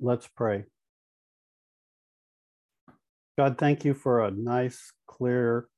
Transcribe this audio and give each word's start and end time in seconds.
Let's 0.00 0.28
pray. 0.28 0.64
God, 3.36 3.58
thank 3.58 3.84
you 3.84 3.94
for 3.94 4.24
a 4.24 4.30
nice, 4.30 4.92
clear, 5.06 5.68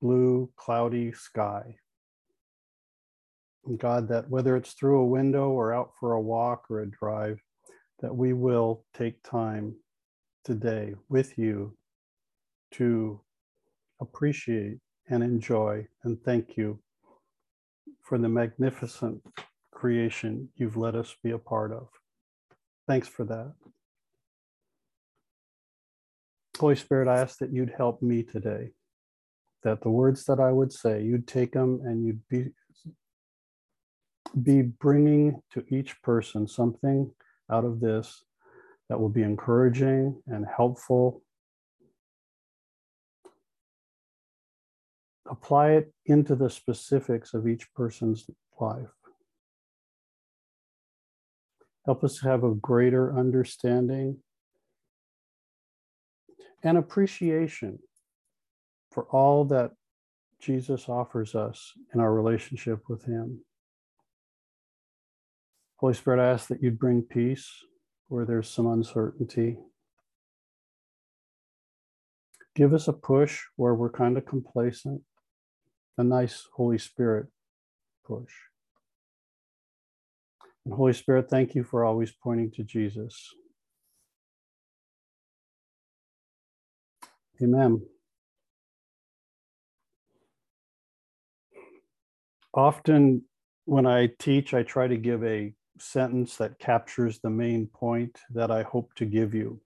blue, 0.00 0.50
cloudy 0.56 1.12
sky. 1.12 1.76
And 3.64 3.78
God, 3.78 4.08
that 4.08 4.28
whether 4.28 4.56
it's 4.56 4.72
through 4.72 5.00
a 5.00 5.06
window 5.06 5.50
or 5.50 5.72
out 5.72 5.92
for 6.00 6.12
a 6.12 6.20
walk 6.20 6.64
or 6.68 6.80
a 6.80 6.90
drive, 6.90 7.40
that 8.00 8.14
we 8.14 8.32
will 8.32 8.84
take 8.92 9.22
time 9.22 9.76
today 10.44 10.94
with 11.08 11.38
you 11.38 11.76
to 12.72 13.20
appreciate 14.00 14.78
and 15.08 15.22
enjoy 15.22 15.86
and 16.02 16.20
thank 16.24 16.56
you 16.56 16.80
for 18.02 18.18
the 18.18 18.28
magnificent 18.28 19.22
creation 19.70 20.48
you've 20.56 20.76
let 20.76 20.96
us 20.96 21.14
be 21.22 21.30
a 21.30 21.38
part 21.38 21.72
of. 21.72 21.88
Thanks 22.86 23.08
for 23.08 23.24
that. 23.24 23.52
Holy 26.58 26.76
Spirit, 26.76 27.08
I 27.08 27.20
ask 27.20 27.38
that 27.38 27.52
you'd 27.52 27.72
help 27.76 28.02
me 28.02 28.22
today, 28.22 28.70
that 29.62 29.80
the 29.80 29.90
words 29.90 30.24
that 30.26 30.40
I 30.40 30.52
would 30.52 30.72
say, 30.72 31.02
you'd 31.02 31.26
take 31.26 31.52
them 31.52 31.80
and 31.84 32.04
you'd 32.04 32.28
be, 32.28 32.50
be 34.42 34.62
bringing 34.62 35.42
to 35.52 35.64
each 35.68 36.00
person 36.02 36.46
something 36.46 37.10
out 37.50 37.64
of 37.64 37.80
this 37.80 38.24
that 38.88 39.00
will 39.00 39.08
be 39.08 39.22
encouraging 39.22 40.22
and 40.26 40.44
helpful. 40.44 41.22
Apply 45.30 45.70
it 45.70 45.92
into 46.06 46.34
the 46.34 46.50
specifics 46.50 47.32
of 47.32 47.48
each 47.48 47.72
person's 47.74 48.28
life. 48.60 48.90
Help 51.84 52.04
us 52.04 52.18
to 52.18 52.28
have 52.28 52.44
a 52.44 52.54
greater 52.54 53.16
understanding 53.16 54.18
and 56.62 56.78
appreciation 56.78 57.78
for 58.92 59.04
all 59.04 59.44
that 59.46 59.72
Jesus 60.40 60.88
offers 60.88 61.34
us 61.34 61.72
in 61.94 62.00
our 62.00 62.12
relationship 62.12 62.80
with 62.88 63.04
Him. 63.04 63.40
Holy 65.76 65.94
Spirit, 65.94 66.20
I 66.22 66.30
ask 66.30 66.48
that 66.48 66.62
you'd 66.62 66.78
bring 66.78 67.02
peace 67.02 67.50
where 68.08 68.24
there's 68.24 68.48
some 68.48 68.66
uncertainty. 68.66 69.58
Give 72.54 72.74
us 72.74 72.86
a 72.86 72.92
push 72.92 73.40
where 73.56 73.74
we're 73.74 73.90
kind 73.90 74.16
of 74.16 74.26
complacent, 74.26 75.02
a 75.98 76.04
nice 76.04 76.46
Holy 76.54 76.78
Spirit 76.78 77.26
push. 78.04 78.32
And 80.64 80.74
Holy 80.74 80.92
Spirit, 80.92 81.28
thank 81.28 81.54
you 81.54 81.64
for 81.64 81.84
always 81.84 82.12
pointing 82.12 82.50
to 82.52 82.62
Jesus. 82.62 83.34
Amen. 87.42 87.82
Often 92.54 93.22
when 93.64 93.86
I 93.86 94.10
teach, 94.18 94.54
I 94.54 94.62
try 94.62 94.86
to 94.86 94.96
give 94.96 95.24
a 95.24 95.54
sentence 95.78 96.36
that 96.36 96.58
captures 96.58 97.18
the 97.18 97.30
main 97.30 97.66
point 97.66 98.18
that 98.30 98.50
I 98.50 98.62
hope 98.62 98.94
to 98.96 99.04
give 99.04 99.34
you. 99.34 99.60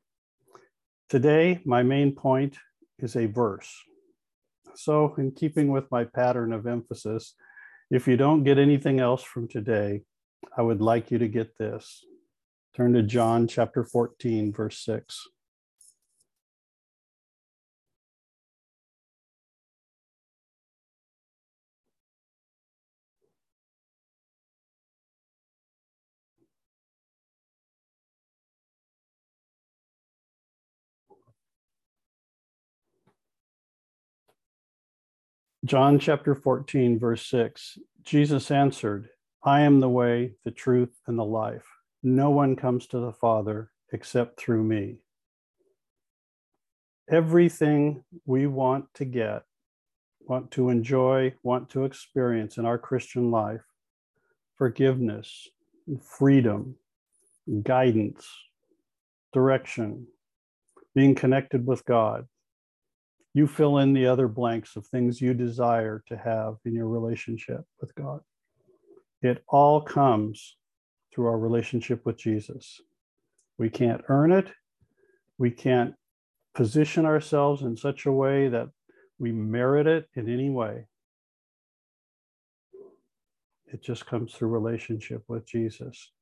Today, 1.08 1.60
my 1.64 1.82
main 1.82 2.12
point 2.12 2.56
is 2.98 3.16
a 3.16 3.26
verse. 3.26 3.74
So, 4.74 5.14
in 5.18 5.32
keeping 5.32 5.68
with 5.68 5.90
my 5.90 6.04
pattern 6.04 6.52
of 6.52 6.66
emphasis, 6.66 7.34
if 7.90 8.08
you 8.08 8.16
don't 8.16 8.44
get 8.44 8.58
anything 8.58 9.00
else 9.00 9.22
from 9.22 9.48
today, 9.48 10.02
I 10.54 10.62
would 10.62 10.80
like 10.80 11.10
you 11.10 11.18
to 11.18 11.28
get 11.28 11.56
this. 11.56 12.04
Turn 12.74 12.92
to 12.92 13.02
John 13.02 13.48
chapter 13.48 13.84
14, 13.84 14.52
verse 14.52 14.78
6. 14.84 15.28
John 35.66 35.98
chapter 35.98 36.36
14, 36.36 36.98
verse 36.98 37.26
6 37.26 37.78
Jesus 38.04 38.52
answered, 38.52 39.08
I 39.46 39.60
am 39.60 39.80
the 39.80 39.88
way, 39.88 40.34
the 40.44 40.50
truth, 40.50 40.92
and 41.06 41.18
the 41.18 41.24
life. 41.24 41.66
No 42.02 42.30
one 42.30 42.56
comes 42.56 42.86
to 42.88 42.98
the 42.98 43.12
Father 43.12 43.70
except 43.92 44.38
through 44.38 44.64
me. 44.64 44.98
Everything 47.08 48.04
we 48.26 48.48
want 48.48 48.92
to 48.94 49.04
get, 49.04 49.44
want 50.20 50.50
to 50.50 50.68
enjoy, 50.68 51.34
want 51.42 51.70
to 51.70 51.84
experience 51.84 52.58
in 52.58 52.66
our 52.66 52.78
Christian 52.78 53.30
life 53.30 53.62
forgiveness, 54.58 55.48
freedom, 56.02 56.74
guidance, 57.62 58.26
direction, 59.32 60.08
being 60.94 61.14
connected 61.14 61.66
with 61.66 61.84
God 61.84 62.26
you 63.36 63.46
fill 63.46 63.76
in 63.76 63.92
the 63.92 64.06
other 64.06 64.28
blanks 64.28 64.76
of 64.76 64.86
things 64.86 65.20
you 65.20 65.34
desire 65.34 66.02
to 66.08 66.16
have 66.16 66.54
in 66.64 66.72
your 66.74 66.88
relationship 66.88 67.60
with 67.82 67.94
God. 67.94 68.22
It 69.22 69.42
all 69.48 69.80
comes 69.80 70.56
through 71.12 71.26
our 71.26 71.38
relationship 71.38 72.04
with 72.04 72.18
Jesus. 72.18 72.80
We 73.58 73.70
can't 73.70 74.02
earn 74.08 74.32
it. 74.32 74.48
We 75.38 75.50
can't 75.50 75.94
position 76.54 77.06
ourselves 77.06 77.62
in 77.62 77.76
such 77.76 78.06
a 78.06 78.12
way 78.12 78.48
that 78.48 78.68
we 79.18 79.32
merit 79.32 79.86
it 79.86 80.08
in 80.14 80.28
any 80.28 80.50
way. 80.50 80.86
It 83.66 83.82
just 83.82 84.06
comes 84.06 84.32
through 84.32 84.48
relationship 84.48 85.22
with 85.28 85.46
Jesus. 85.46 86.12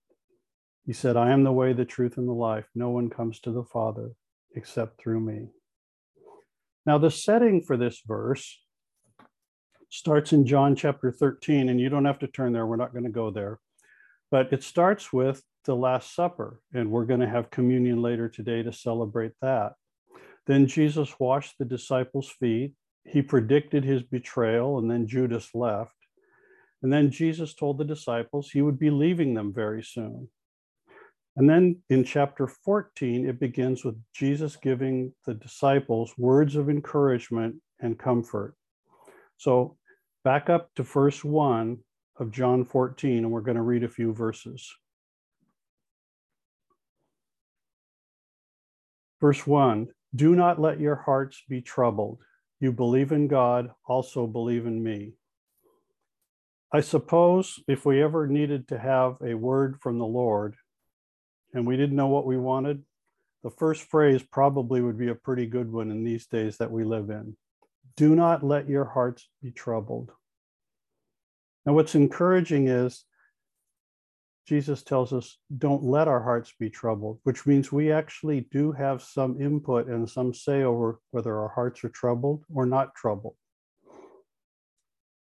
He 0.87 0.93
said, 0.93 1.17
I 1.17 1.31
am 1.31 1.45
the 1.45 1.53
way, 1.53 1.73
the 1.73 1.85
truth, 1.85 2.17
and 2.17 2.29
the 2.29 2.33
life. 2.33 2.67
No 2.75 2.91
one 2.91 3.11
comes 3.11 3.41
to 3.41 3.53
the 3.53 3.65
Father 3.65 4.11
except 4.55 5.01
through 5.01 5.21
me. 5.21 5.49
Now, 6.87 6.99
the 6.99 7.11
setting 7.11 7.63
for 7.63 7.77
this 7.77 8.03
verse 8.07 8.61
starts 9.95 10.33
in 10.33 10.45
John 10.45 10.75
chapter 10.75 11.13
13, 11.13 11.69
and 11.69 11.81
you 11.81 11.89
don't 11.89 12.05
have 12.05 12.19
to 12.19 12.27
turn 12.27 12.53
there, 12.53 12.67
we're 12.67 12.75
not 12.75 12.93
going 12.93 13.05
to 13.05 13.11
go 13.11 13.31
there. 13.31 13.61
But 14.29 14.53
it 14.53 14.65
starts 14.65 15.13
with 15.13 15.41
the 15.67 15.77
Last 15.77 16.17
Supper, 16.17 16.61
and 16.75 16.91
we're 16.91 17.05
going 17.05 17.21
to 17.21 17.29
have 17.29 17.53
communion 17.53 18.03
later 18.03 18.29
today 18.29 18.65
to 18.65 18.73
celebrate 18.73 19.35
that. 19.41 19.75
Then 20.49 20.67
Jesus 20.67 21.21
washed 21.21 21.55
the 21.59 21.65
disciples' 21.65 22.29
feet. 22.29 22.75
He 23.05 23.23
predicted 23.23 23.85
his 23.85 24.03
betrayal, 24.03 24.79
and 24.79 24.91
then 24.91 25.07
Judas 25.07 25.51
left. 25.55 25.95
And 26.83 26.93
then 26.93 27.13
Jesus 27.13 27.55
told 27.55 27.79
the 27.79 27.85
disciples 27.85 28.51
he 28.51 28.63
would 28.63 28.81
be 28.81 28.91
leaving 28.91 29.35
them 29.35 29.55
very 29.55 29.85
soon. 29.85 30.29
And 31.37 31.49
then 31.49 31.83
in 31.89 32.03
chapter 32.03 32.49
14, 32.49 33.29
it 33.29 33.39
begins 33.39 33.85
with 33.85 33.97
Jesus 34.13 34.57
giving 34.57 35.15
the 35.25 35.35
disciples 35.35 36.13
words 36.19 36.57
of 36.57 36.69
encouragement 36.69 37.57
and 37.79 37.97
comfort. 37.97 38.57
So 39.37 39.77
back 40.25 40.49
up 40.49 40.75
to 40.75 40.83
verse 40.83 41.23
1 41.23 41.79
of 42.17 42.33
John 42.33 42.65
14, 42.65 43.19
and 43.19 43.31
we're 43.31 43.43
going 43.43 43.57
to 43.57 43.63
read 43.63 43.85
a 43.85 43.89
few 43.89 44.13
verses. 44.13 44.75
Verse 49.21 49.47
1 49.47 49.89
Do 50.15 50.35
not 50.35 50.61
let 50.61 50.81
your 50.81 50.97
hearts 50.97 51.43
be 51.49 51.61
troubled. 51.61 52.19
You 52.61 52.73
believe 52.73 53.13
in 53.13 53.29
God, 53.29 53.71
also 53.87 54.27
believe 54.27 54.67
in 54.67 54.83
me. 54.83 55.13
I 56.73 56.81
suppose 56.81 57.61
if 57.69 57.85
we 57.85 58.03
ever 58.03 58.27
needed 58.27 58.69
to 58.69 58.79
have 58.79 59.17
a 59.23 59.35
word 59.35 59.79
from 59.81 59.99
the 59.99 60.07
Lord, 60.07 60.57
and 61.53 61.67
we 61.67 61.77
didn't 61.77 61.97
know 61.97 62.09
what 62.09 62.27
we 62.27 62.37
wanted, 62.37 62.83
the 63.43 63.51
first 63.51 63.83
phrase 63.83 64.23
probably 64.23 64.81
would 64.81 64.99
be 64.99 65.09
a 65.09 65.15
pretty 65.15 65.47
good 65.47 65.71
one 65.71 65.91
in 65.91 66.03
these 66.03 66.27
days 66.27 66.57
that 66.57 66.71
we 66.71 66.83
live 66.83 67.11
in. 67.11 67.37
Do 67.97 68.15
not 68.15 68.43
let 68.43 68.69
your 68.69 68.85
hearts 68.85 69.29
be 69.43 69.51
troubled. 69.51 70.11
Now, 71.65 71.75
what's 71.75 71.95
encouraging 71.95 72.69
is 72.69 73.05
Jesus 74.47 74.83
tells 74.83 75.13
us, 75.13 75.39
don't 75.57 75.83
let 75.83 76.07
our 76.07 76.23
hearts 76.23 76.53
be 76.61 76.69
troubled, 76.69 77.19
which 77.23 77.47
means 77.47 77.73
we 77.73 77.91
actually 77.91 78.47
do 78.53 78.73
have 78.73 79.03
some 79.03 79.41
input 79.41 79.87
and 79.87 80.09
some 80.09 80.35
say 80.35 80.63
over 80.65 81.01
whether 81.13 81.39
our 81.39 81.49
hearts 81.49 81.83
are 81.83 81.89
troubled 81.89 82.45
or 82.53 82.67
not 82.67 82.95
troubled. 82.95 83.37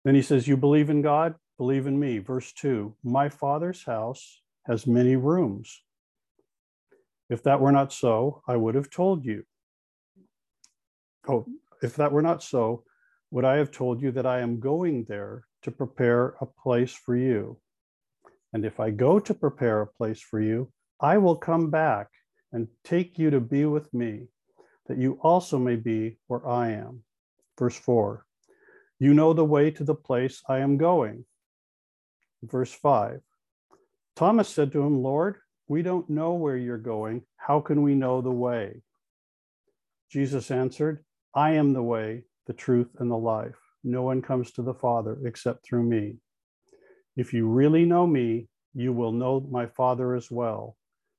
Then 0.05 0.15
he 0.15 0.23
says, 0.23 0.47
You 0.47 0.57
believe 0.57 0.91
in 0.91 1.01
God, 1.01 1.35
believe 1.57 1.87
in 1.87 1.99
me. 1.99 2.19
Verse 2.19 2.53
2 2.53 2.95
My 3.03 3.31
Father's 3.31 3.83
house 3.85 4.43
has 4.67 4.87
many 4.87 5.17
rooms. 5.17 5.83
If 7.31 7.43
that 7.45 7.61
were 7.61 7.73
not 7.73 7.93
so, 7.93 8.43
I 8.47 8.57
would 8.57 8.75
have 8.75 8.91
told 8.91 9.25
you. 9.25 9.45
Oh, 11.27 11.47
if 11.83 11.97
that 11.97 12.13
were 12.13 12.23
not 12.23 12.43
so, 12.43 12.85
would 13.31 13.45
I 13.45 13.57
have 13.57 13.71
told 13.71 14.01
you 14.01 14.11
that 14.13 14.27
I 14.27 14.41
am 14.41 14.61
going 14.61 15.05
there 15.05 15.45
to 15.63 15.71
prepare 15.71 16.35
a 16.41 16.47
place 16.47 16.93
for 16.93 17.17
you? 17.17 17.59
And 18.53 18.65
if 18.65 18.81
I 18.81 18.91
go 18.91 19.19
to 19.19 19.35
prepare 19.35 19.83
a 19.83 19.87
place 19.87 20.21
for 20.21 20.41
you, 20.41 20.73
I 21.01 21.19
will 21.19 21.37
come 21.37 21.71
back 21.71 22.09
and 22.53 22.69
take 22.85 23.19
you 23.19 23.31
to 23.31 23.41
be 23.41 23.67
with 23.67 23.93
me, 23.93 24.29
that 24.87 24.99
you 24.99 25.19
also 25.23 25.59
may 25.59 25.77
be 25.77 26.19
where 26.27 26.47
I 26.47 26.71
am. 26.71 27.05
Verse 27.59 27.77
4 27.77 28.25
You 28.99 29.15
know 29.15 29.33
the 29.33 29.45
way 29.45 29.71
to 29.73 29.85
the 29.85 29.95
place 29.95 30.43
I 30.49 30.59
am 30.59 30.79
going. 30.79 31.25
Verse 32.43 32.73
5 32.73 33.21
Thomas 34.17 34.49
said 34.49 34.73
to 34.73 34.83
him, 34.83 35.03
Lord, 35.03 35.37
we 35.69 35.83
don't 35.83 36.09
know 36.09 36.35
where 36.35 36.57
you're 36.57 36.79
going. 36.79 37.23
How 37.37 37.61
can 37.61 37.83
we 37.83 37.95
know 37.95 38.21
the 38.21 38.31
way? 38.31 38.83
Jesus 40.11 40.51
answered, 40.51 41.05
I 41.35 41.53
am 41.53 41.73
the 41.73 41.83
way, 41.83 42.25
the 42.47 42.53
truth, 42.53 42.89
and 42.99 43.11
the 43.11 43.17
life. 43.17 43.59
No 43.85 44.03
one 44.03 44.23
comes 44.23 44.53
to 44.53 44.63
the 44.63 44.75
Father 44.75 45.19
except 45.25 45.65
through 45.65 45.85
me. 45.85 46.17
If 47.17 47.33
you 47.33 47.47
really 47.47 47.85
know 47.85 48.07
me, 48.07 48.49
you 48.75 48.93
will 48.93 49.13
know 49.13 49.47
my 49.51 49.67
Father 49.67 50.15
as 50.15 50.31
well. 50.31 50.77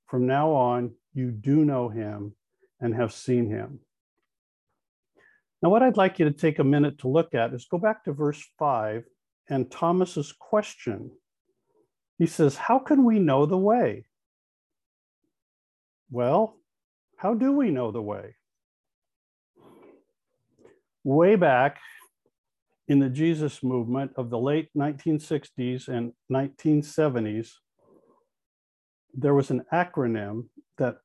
From 0.07 0.25
now 0.25 0.51
on, 0.51 0.95
you 1.13 1.31
do 1.31 1.65
know 1.65 1.89
him 1.89 2.35
and 2.79 2.95
have 2.95 3.13
seen 3.13 3.49
him. 3.49 3.79
Now, 5.61 5.69
what 5.69 5.83
I'd 5.83 5.97
like 5.97 6.19
you 6.19 6.25
to 6.25 6.31
take 6.31 6.59
a 6.59 6.63
minute 6.63 6.99
to 6.99 7.09
look 7.09 7.35
at 7.35 7.53
is 7.53 7.67
go 7.69 7.77
back 7.77 8.05
to 8.05 8.13
verse 8.13 8.41
5 8.57 9.03
and 9.49 9.69
Thomas's 9.69 10.31
question. 10.31 11.11
He 12.17 12.27
says, 12.27 12.55
How 12.55 12.79
can 12.79 13.03
we 13.03 13.19
know 13.19 13.45
the 13.45 13.57
way? 13.57 14.05
Well, 16.09 16.57
how 17.17 17.33
do 17.33 17.51
we 17.51 17.71
know 17.71 17.91
the 17.91 18.01
way? 18.01 18.35
Way 21.03 21.35
back 21.35 21.79
in 22.87 22.99
the 22.99 23.09
Jesus 23.09 23.63
movement 23.63 24.11
of 24.15 24.29
the 24.29 24.39
late 24.39 24.69
1960s 24.75 25.87
and 25.87 26.13
1970s, 26.31 27.51
there 29.13 29.33
was 29.33 29.51
an 29.51 29.63
acronym 29.71 30.45
that 30.77 30.97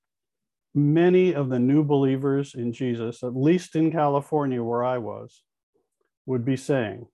many 0.74 1.34
of 1.34 1.48
the 1.48 1.58
new 1.58 1.84
believers 1.84 2.54
in 2.54 2.72
Jesus, 2.72 3.22
at 3.22 3.36
least 3.36 3.76
in 3.76 3.92
California 3.92 4.62
where 4.62 4.84
I 4.84 4.98
was, 4.98 5.42
would 6.26 6.44
be 6.44 6.56
saying. 6.56 7.06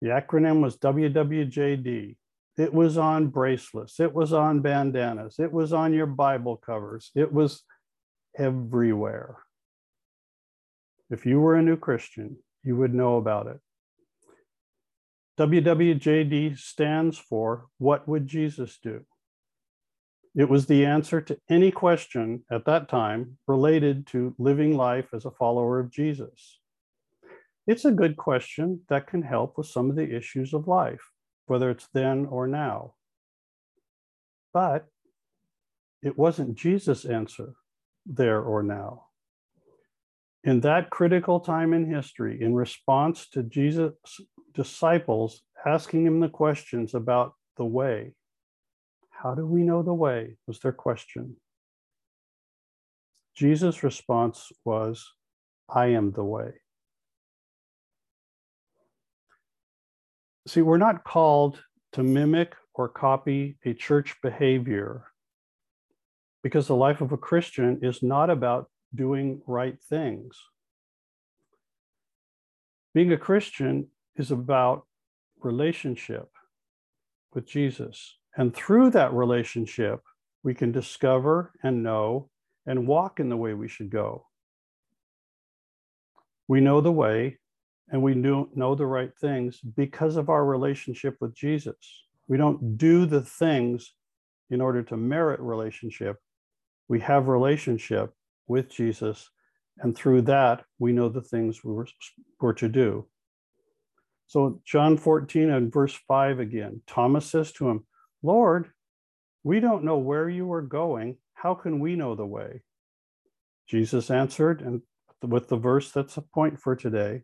The 0.00 0.08
acronym 0.08 0.60
was 0.60 0.76
WWJD. 0.78 2.16
It 2.58 2.74
was 2.74 2.98
on 2.98 3.28
bracelets, 3.28 3.98
it 3.98 4.12
was 4.12 4.32
on 4.32 4.60
bandanas, 4.60 5.36
it 5.38 5.50
was 5.50 5.72
on 5.72 5.94
your 5.94 6.06
Bible 6.06 6.56
covers, 6.56 7.10
it 7.14 7.32
was 7.32 7.62
everywhere. 8.36 9.38
If 11.12 11.26
you 11.26 11.40
were 11.40 11.56
a 11.56 11.62
new 11.62 11.76
Christian, 11.76 12.38
you 12.64 12.74
would 12.76 12.94
know 12.94 13.18
about 13.18 13.46
it. 13.46 13.60
WWJD 15.38 16.58
stands 16.58 17.18
for 17.18 17.66
What 17.76 18.08
Would 18.08 18.26
Jesus 18.26 18.78
Do? 18.82 19.04
It 20.34 20.48
was 20.48 20.64
the 20.64 20.86
answer 20.86 21.20
to 21.20 21.38
any 21.50 21.70
question 21.70 22.44
at 22.50 22.64
that 22.64 22.88
time 22.88 23.36
related 23.46 24.06
to 24.08 24.34
living 24.38 24.74
life 24.74 25.12
as 25.12 25.26
a 25.26 25.30
follower 25.30 25.78
of 25.78 25.90
Jesus. 25.90 26.60
It's 27.66 27.84
a 27.84 27.92
good 27.92 28.16
question 28.16 28.80
that 28.88 29.06
can 29.06 29.20
help 29.20 29.58
with 29.58 29.66
some 29.66 29.90
of 29.90 29.96
the 29.96 30.16
issues 30.16 30.54
of 30.54 30.66
life, 30.66 31.10
whether 31.44 31.68
it's 31.68 31.88
then 31.92 32.24
or 32.24 32.46
now. 32.46 32.94
But 34.54 34.86
it 36.02 36.16
wasn't 36.16 36.54
Jesus' 36.54 37.04
answer 37.04 37.52
there 38.06 38.40
or 38.40 38.62
now. 38.62 39.08
In 40.44 40.60
that 40.60 40.90
critical 40.90 41.40
time 41.40 41.72
in 41.72 41.92
history, 41.92 42.40
in 42.40 42.54
response 42.54 43.28
to 43.30 43.42
Jesus' 43.42 43.92
disciples 44.54 45.42
asking 45.64 46.04
him 46.04 46.20
the 46.20 46.28
questions 46.28 46.94
about 46.94 47.34
the 47.56 47.64
way, 47.64 48.14
how 49.10 49.34
do 49.34 49.46
we 49.46 49.62
know 49.62 49.82
the 49.82 49.94
way? 49.94 50.36
was 50.48 50.58
their 50.58 50.72
question. 50.72 51.36
Jesus' 53.36 53.84
response 53.84 54.50
was, 54.64 55.12
I 55.68 55.86
am 55.86 56.10
the 56.10 56.24
way. 56.24 56.52
See, 60.48 60.60
we're 60.60 60.76
not 60.76 61.04
called 61.04 61.62
to 61.92 62.02
mimic 62.02 62.54
or 62.74 62.88
copy 62.88 63.58
a 63.64 63.74
church 63.74 64.16
behavior 64.22 65.04
because 66.42 66.66
the 66.66 66.74
life 66.74 67.00
of 67.00 67.12
a 67.12 67.16
Christian 67.16 67.78
is 67.82 68.02
not 68.02 68.28
about 68.28 68.68
doing 68.94 69.42
right 69.46 69.78
things. 69.82 70.38
Being 72.94 73.12
a 73.12 73.18
Christian 73.18 73.88
is 74.16 74.30
about 74.30 74.86
relationship 75.40 76.28
with 77.34 77.46
Jesus. 77.46 78.18
And 78.36 78.54
through 78.54 78.90
that 78.90 79.12
relationship, 79.12 80.00
we 80.42 80.54
can 80.54 80.72
discover 80.72 81.52
and 81.62 81.82
know 81.82 82.28
and 82.66 82.86
walk 82.86 83.20
in 83.20 83.28
the 83.28 83.36
way 83.36 83.54
we 83.54 83.68
should 83.68 83.90
go. 83.90 84.26
We 86.48 86.60
know 86.60 86.80
the 86.80 86.92
way 86.92 87.38
and 87.90 88.02
we 88.02 88.14
know 88.14 88.74
the 88.74 88.86
right 88.86 89.10
things 89.20 89.58
because 89.60 90.16
of 90.16 90.28
our 90.28 90.44
relationship 90.44 91.16
with 91.20 91.34
Jesus. 91.34 91.76
We 92.28 92.36
don't 92.36 92.76
do 92.78 93.06
the 93.06 93.22
things 93.22 93.92
in 94.50 94.60
order 94.60 94.82
to 94.82 94.96
merit 94.96 95.40
relationship. 95.40 96.18
We 96.88 97.00
have 97.00 97.28
relationship 97.28 98.12
with 98.46 98.70
Jesus, 98.70 99.30
and 99.78 99.96
through 99.96 100.22
that, 100.22 100.64
we 100.78 100.92
know 100.92 101.08
the 101.08 101.22
things 101.22 101.64
we 101.64 101.72
were, 101.72 101.86
were 102.40 102.54
to 102.54 102.68
do. 102.68 103.06
So, 104.26 104.60
John 104.64 104.96
14 104.96 105.50
and 105.50 105.72
verse 105.72 105.98
5 106.08 106.40
again, 106.40 106.82
Thomas 106.86 107.26
says 107.26 107.52
to 107.52 107.68
him, 107.68 107.86
Lord, 108.22 108.70
we 109.44 109.60
don't 109.60 109.84
know 109.84 109.98
where 109.98 110.28
you 110.28 110.52
are 110.52 110.62
going. 110.62 111.16
How 111.34 111.54
can 111.54 111.80
we 111.80 111.96
know 111.96 112.14
the 112.14 112.26
way? 112.26 112.62
Jesus 113.66 114.10
answered, 114.10 114.62
and 114.62 114.82
with 115.22 115.48
the 115.48 115.56
verse 115.56 115.92
that's 115.92 116.16
a 116.16 116.22
point 116.22 116.60
for 116.60 116.76
today 116.76 117.22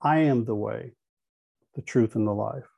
I 0.00 0.20
am 0.20 0.44
the 0.44 0.54
way, 0.54 0.92
the 1.74 1.82
truth, 1.82 2.16
and 2.16 2.26
the 2.26 2.34
life. 2.34 2.68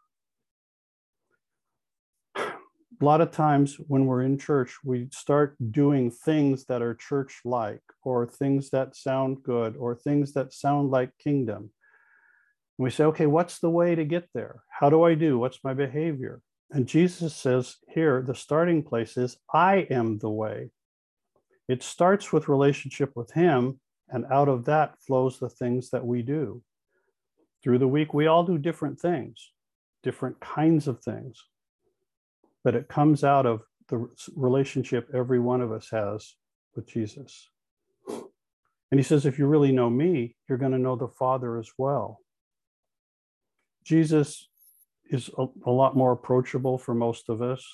A 3.00 3.04
lot 3.04 3.20
of 3.20 3.30
times 3.30 3.76
when 3.86 4.06
we're 4.06 4.22
in 4.22 4.38
church, 4.38 4.76
we 4.82 5.08
start 5.12 5.56
doing 5.70 6.10
things 6.10 6.64
that 6.64 6.82
are 6.82 6.94
church 6.94 7.40
like, 7.44 7.82
or 8.02 8.26
things 8.26 8.70
that 8.70 8.96
sound 8.96 9.44
good, 9.44 9.76
or 9.76 9.94
things 9.94 10.32
that 10.32 10.52
sound 10.52 10.90
like 10.90 11.16
kingdom. 11.18 11.70
And 12.78 12.84
we 12.84 12.90
say, 12.90 13.04
okay, 13.04 13.26
what's 13.26 13.60
the 13.60 13.70
way 13.70 13.94
to 13.94 14.04
get 14.04 14.28
there? 14.34 14.62
How 14.68 14.90
do 14.90 15.04
I 15.04 15.14
do? 15.14 15.38
What's 15.38 15.62
my 15.62 15.74
behavior? 15.74 16.40
And 16.72 16.88
Jesus 16.88 17.36
says 17.36 17.76
here, 17.88 18.20
the 18.20 18.34
starting 18.34 18.82
place 18.82 19.16
is, 19.16 19.36
I 19.54 19.86
am 19.90 20.18
the 20.18 20.30
way. 20.30 20.70
It 21.68 21.84
starts 21.84 22.32
with 22.32 22.48
relationship 22.48 23.12
with 23.14 23.30
Him, 23.32 23.78
and 24.08 24.24
out 24.32 24.48
of 24.48 24.64
that 24.64 25.00
flows 25.00 25.38
the 25.38 25.48
things 25.48 25.90
that 25.90 26.04
we 26.04 26.22
do. 26.22 26.62
Through 27.62 27.78
the 27.78 27.88
week, 27.88 28.12
we 28.12 28.26
all 28.26 28.42
do 28.42 28.58
different 28.58 28.98
things, 28.98 29.52
different 30.02 30.40
kinds 30.40 30.88
of 30.88 31.00
things, 31.00 31.44
but 32.68 32.76
it 32.76 32.86
comes 32.86 33.24
out 33.24 33.46
of 33.46 33.62
the 33.88 34.10
relationship 34.36 35.08
every 35.14 35.40
one 35.40 35.62
of 35.62 35.72
us 35.72 35.88
has 35.90 36.34
with 36.76 36.86
Jesus. 36.86 37.48
And 38.06 39.00
he 39.00 39.02
says, 39.02 39.24
if 39.24 39.38
you 39.38 39.46
really 39.46 39.72
know 39.72 39.88
me, 39.88 40.36
you're 40.46 40.58
going 40.58 40.72
to 40.72 40.78
know 40.78 40.94
the 40.94 41.08
Father 41.08 41.56
as 41.56 41.70
well. 41.78 42.20
Jesus 43.84 44.50
is 45.08 45.30
a, 45.38 45.46
a, 45.64 45.70
lot 45.70 45.96
more 45.96 46.12
approachable 46.12 46.76
for 46.76 46.92
most 46.92 47.30
of 47.30 47.40
us. 47.40 47.64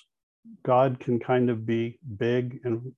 God 0.63 1.01
can 1.01 1.19
kind 1.19 1.51
of 1.51 1.67
be 1.67 1.99
big 2.17 2.61
and 2.63 2.93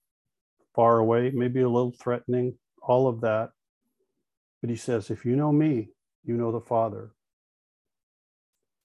far 0.74 0.98
away, 0.98 1.30
maybe 1.30 1.62
a 1.62 1.70
little 1.70 1.94
threatening, 1.98 2.58
all 2.82 3.08
of 3.08 3.22
that. 3.22 3.52
But 4.60 4.68
he 4.68 4.76
says, 4.76 5.10
if 5.10 5.24
you 5.24 5.34
know 5.34 5.50
me, 5.50 5.88
you 6.26 6.34
know 6.34 6.52
the 6.52 6.60
Father. 6.60 7.12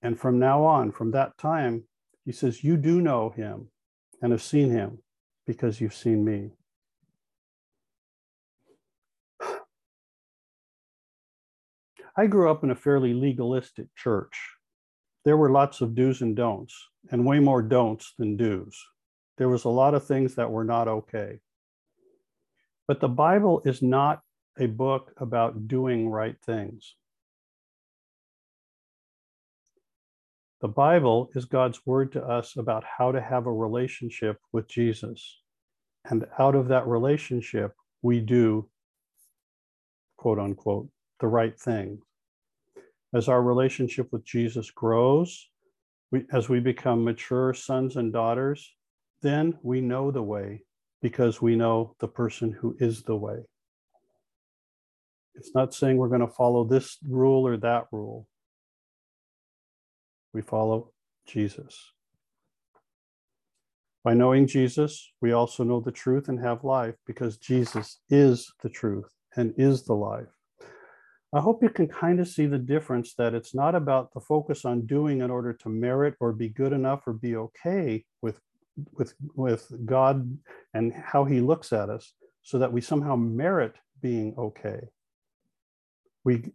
And 0.02 0.18
from 0.18 0.40
now 0.40 0.64
on, 0.64 0.94
from 0.94 1.12
that 1.12 1.38
time, 1.38 1.84
he 2.26 2.32
says, 2.32 2.64
you 2.64 2.78
do 2.78 3.02
know 3.02 3.30
him 3.30 3.70
and 4.22 4.32
have 4.32 4.42
seen 4.42 4.70
him 4.70 5.00
because 5.46 5.82
you've 5.82 5.94
seen 5.94 6.24
me. 6.24 6.52
I 12.18 12.28
grew 12.28 12.52
up 12.52 12.64
in 12.64 12.72
a 12.72 12.76
fairly 12.76 13.14
legalistic 13.14 13.88
church 13.96 14.38
there 15.24 15.38
were 15.38 15.52
lots 15.52 15.82
of 15.82 15.94
do's 15.94 16.22
and 16.22 16.36
don'ts, 16.36 16.74
and 17.12 17.26
way 17.26 17.40
more 17.40 17.62
don'ts 17.62 18.14
than 18.18 18.38
do's. 18.38 18.78
There 19.38 19.50
was 19.50 19.66
a 19.66 19.70
lot 19.70 19.94
of 19.94 20.06
things 20.06 20.36
that 20.36 20.50
were 20.50 20.64
not 20.64 20.88
okay. 20.88 21.40
But 22.88 23.00
the 23.00 23.08
Bible 23.08 23.62
is 23.64 23.82
not 23.82 24.22
a 24.60 24.66
book 24.66 25.14
about 25.18 25.68
doing 25.68 26.10
right 26.10 26.36
things. 26.44 26.96
The 30.62 30.68
Bible 30.68 31.30
is 31.34 31.46
God's 31.46 31.80
word 31.86 32.12
to 32.14 32.24
us 32.24 32.56
about 32.58 32.84
how 32.84 33.12
to 33.12 33.22
have 33.22 33.48
a 33.48 33.54
relationship 33.54 34.38
with 34.52 34.68
Jesus. 34.68 35.40
And 36.06 36.26
out 36.38 36.56
of 36.56 36.68
that 36.68 36.88
relationship, 36.88 37.74
we 38.02 38.20
do, 38.20 38.70
quote 40.18 40.40
unquote, 40.40 40.90
the 41.20 41.28
right 41.28 41.60
thing 41.60 42.02
as 43.14 43.28
our 43.28 43.42
relationship 43.42 44.08
with 44.12 44.24
Jesus 44.24 44.72
grows, 44.72 45.50
we, 46.12 46.24
as 46.32 46.50
we 46.50 46.60
become 46.60 47.04
mature 47.04 47.54
sons 47.54 47.98
and 47.98 48.14
daughters, 48.14 48.74
then 49.22 49.58
we 49.62 49.82
know 49.82 50.12
the 50.12 50.24
way 50.24 50.64
because 51.02 51.42
we 51.42 51.56
know 51.56 51.96
the 52.00 52.08
person 52.08 52.52
who 52.52 52.76
is 52.80 53.04
the 53.04 53.16
way. 53.16 53.40
It's 55.36 55.54
not 55.56 55.74
saying 55.74 55.98
we're 55.98 56.10
going 56.10 56.22
to 56.22 56.28
follow 56.28 56.64
this 56.64 56.98
rule 57.08 57.48
or 57.48 57.58
that 57.58 57.88
rule. 57.92 58.28
We 60.34 60.42
follow 60.42 60.92
Jesus. 61.28 61.92
By 64.04 64.14
knowing 64.14 64.48
Jesus, 64.48 65.12
we 65.22 65.32
also 65.32 65.64
know 65.64 65.80
the 65.80 65.92
truth 65.92 66.28
and 66.28 66.40
have 66.40 66.64
life 66.64 66.96
because 67.06 67.38
Jesus 67.38 68.00
is 68.10 68.52
the 68.64 68.70
truth 68.70 69.14
and 69.36 69.54
is 69.58 69.84
the 69.84 69.94
life. 69.94 70.28
I 71.34 71.40
hope 71.40 71.64
you 71.64 71.70
can 71.70 71.88
kind 71.88 72.20
of 72.20 72.28
see 72.28 72.46
the 72.46 72.58
difference 72.58 73.14
that 73.16 73.34
it's 73.34 73.56
not 73.56 73.76
about 73.76 74.14
the 74.14 74.20
focus 74.20 74.66
on 74.66 74.86
doing 74.86 75.22
in 75.22 75.32
order 75.32 75.54
to 75.54 75.70
merit 75.70 76.16
or 76.20 76.34
be 76.34 76.50
good 76.50 76.74
enough 76.74 77.08
or 77.08 77.14
be 77.14 77.36
okay 77.36 78.04
with 78.22 78.40
with 78.94 79.14
with 79.36 79.72
God 79.86 80.38
and 80.74 80.94
how 80.94 81.26
he 81.26 81.40
looks 81.40 81.72
at 81.72 81.90
us 81.90 82.14
so 82.42 82.58
that 82.58 82.74
we 82.74 82.82
somehow 82.82 83.16
merit 83.16 83.76
being 84.02 84.34
okay. 84.38 84.90
We 86.24 86.52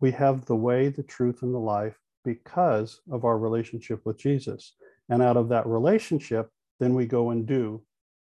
we 0.00 0.10
have 0.12 0.44
the 0.44 0.56
way, 0.56 0.88
the 0.88 1.02
truth 1.02 1.42
and 1.42 1.54
the 1.54 1.58
life 1.58 1.96
because 2.34 3.00
of 3.10 3.24
our 3.24 3.38
relationship 3.38 4.04
with 4.04 4.18
Jesus. 4.18 4.74
And 5.08 5.22
out 5.22 5.38
of 5.38 5.48
that 5.48 5.66
relationship, 5.66 6.50
then 6.78 6.94
we 6.94 7.06
go 7.06 7.30
and 7.30 7.46
do 7.46 7.82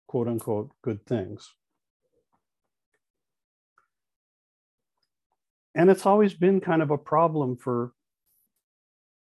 quote 0.07 0.27
unquote 0.27 0.69
good 0.83 1.03
things. 1.07 1.51
And 5.73 5.89
it's 5.89 6.05
always 6.05 6.35
been 6.35 6.61
kind 6.61 6.81
of 6.83 6.91
a 6.91 6.97
problem 6.97 7.57
for 7.57 7.93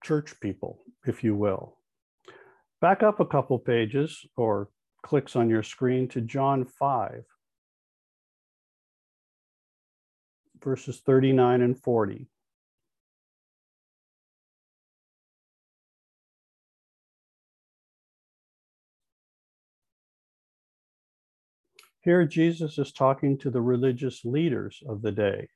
church 0.03 0.39
people, 0.39 0.79
if 1.05 1.23
you 1.23 1.35
will. 1.35 1.77
Back 2.79 3.01
up 3.01 3.19
a 3.19 3.25
couple 3.25 3.57
pages 3.57 4.25
or 4.37 4.69
clicks 5.01 5.35
on 5.35 5.49
your 5.49 5.63
screen 5.63 6.07
to 6.09 6.21
John 6.21 6.65
5, 6.65 7.23
verses 10.63 11.01
39 11.05 11.61
and 11.61 11.77
40. 11.77 12.27
Here, 22.09 22.25
Jesus 22.25 22.79
is 22.79 22.91
talking 22.91 23.37
to 23.37 23.51
the 23.51 23.61
religious 23.61 24.25
leaders 24.25 24.81
of 24.89 25.03
the 25.03 25.11
day. 25.11 25.47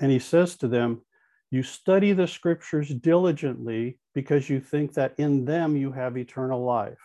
And 0.00 0.10
he 0.10 0.18
says 0.18 0.56
to 0.56 0.68
them, 0.68 1.02
You 1.50 1.62
study 1.62 2.14
the 2.14 2.26
scriptures 2.26 2.88
diligently 2.88 3.98
because 4.14 4.48
you 4.48 4.58
think 4.58 4.94
that 4.94 5.12
in 5.18 5.44
them 5.44 5.76
you 5.76 5.92
have 5.92 6.16
eternal 6.16 6.64
life. 6.64 7.04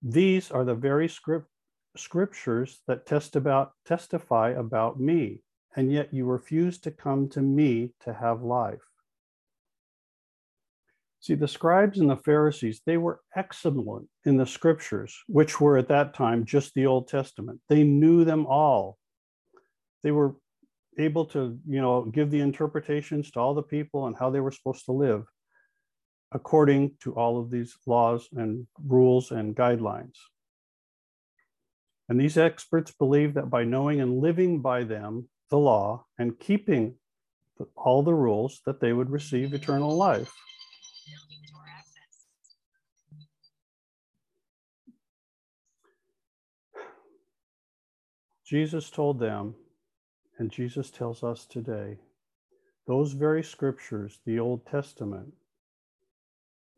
These 0.00 0.52
are 0.52 0.64
the 0.64 0.76
very 0.76 1.08
script, 1.08 1.48
scriptures 1.96 2.82
that 2.86 3.04
test 3.04 3.34
about, 3.34 3.72
testify 3.84 4.50
about 4.50 5.00
me, 5.00 5.42
and 5.74 5.90
yet 5.90 6.14
you 6.14 6.24
refuse 6.24 6.78
to 6.82 6.92
come 6.92 7.28
to 7.30 7.42
me 7.42 7.94
to 8.04 8.14
have 8.14 8.44
life. 8.44 8.86
See, 11.24 11.34
the 11.34 11.48
scribes 11.48 12.00
and 12.00 12.10
the 12.10 12.18
Pharisees, 12.18 12.82
they 12.84 12.98
were 12.98 13.22
excellent 13.34 14.10
in 14.26 14.36
the 14.36 14.44
scriptures, 14.44 15.16
which 15.26 15.58
were 15.58 15.78
at 15.78 15.88
that 15.88 16.12
time 16.12 16.44
just 16.44 16.74
the 16.74 16.84
Old 16.84 17.08
Testament. 17.08 17.62
They 17.70 17.82
knew 17.82 18.26
them 18.26 18.44
all. 18.44 18.98
They 20.02 20.10
were 20.10 20.36
able 20.98 21.24
to, 21.24 21.58
you 21.66 21.80
know, 21.80 22.02
give 22.02 22.30
the 22.30 22.40
interpretations 22.40 23.30
to 23.30 23.40
all 23.40 23.54
the 23.54 23.62
people 23.62 24.06
and 24.06 24.14
how 24.14 24.28
they 24.28 24.40
were 24.40 24.50
supposed 24.50 24.84
to 24.84 24.92
live 24.92 25.24
according 26.30 26.96
to 27.04 27.14
all 27.14 27.40
of 27.40 27.50
these 27.50 27.74
laws 27.86 28.28
and 28.36 28.66
rules 28.86 29.30
and 29.30 29.56
guidelines. 29.56 30.16
And 32.10 32.20
these 32.20 32.36
experts 32.36 32.92
believe 32.92 33.32
that 33.32 33.48
by 33.48 33.64
knowing 33.64 34.02
and 34.02 34.20
living 34.20 34.60
by 34.60 34.84
them, 34.84 35.30
the 35.48 35.56
law, 35.56 36.04
and 36.18 36.38
keeping 36.38 36.96
all 37.76 38.02
the 38.02 38.12
rules, 38.12 38.60
that 38.66 38.80
they 38.80 38.92
would 38.92 39.08
receive 39.08 39.54
eternal 39.54 39.96
life. 39.96 40.30
Jesus 48.44 48.90
told 48.90 49.18
them 49.18 49.54
and 50.38 50.50
Jesus 50.50 50.90
tells 50.90 51.22
us 51.22 51.46
today 51.46 51.98
those 52.86 53.12
very 53.12 53.42
scriptures, 53.42 54.20
the 54.26 54.38
Old 54.38 54.66
Testament, 54.66 55.32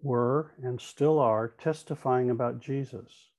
were 0.01 0.53
and 0.63 0.81
still 0.81 1.19
are 1.19 1.49
testifying 1.49 2.31
about 2.31 2.61
Jesus. 2.61 3.31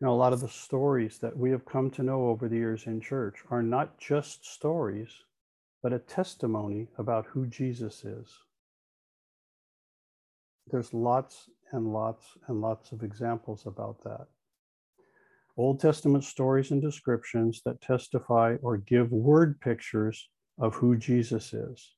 Know, 0.00 0.12
a 0.12 0.16
lot 0.16 0.32
of 0.32 0.40
the 0.40 0.48
stories 0.48 1.18
that 1.18 1.36
we 1.36 1.50
have 1.50 1.66
come 1.66 1.90
to 1.90 2.02
know 2.02 2.28
over 2.28 2.48
the 2.48 2.56
years 2.56 2.86
in 2.86 3.02
church 3.02 3.44
are 3.50 3.62
not 3.62 3.98
just 3.98 4.46
stories, 4.46 5.10
but 5.82 5.92
a 5.92 5.98
testimony 5.98 6.88
about 6.96 7.26
who 7.26 7.46
Jesus 7.46 8.02
is. 8.02 8.28
There's 10.70 10.94
lots 10.94 11.50
and 11.70 11.92
lots 11.92 12.24
and 12.48 12.62
lots 12.62 12.92
of 12.92 13.02
examples 13.02 13.66
about 13.66 14.02
that. 14.04 14.28
Old 15.60 15.78
Testament 15.78 16.24
stories 16.24 16.70
and 16.70 16.80
descriptions 16.80 17.60
that 17.66 17.82
testify 17.82 18.56
or 18.62 18.78
give 18.78 19.12
word 19.12 19.60
pictures 19.60 20.30
of 20.58 20.74
who 20.74 20.96
Jesus 20.96 21.52
is. 21.52 21.94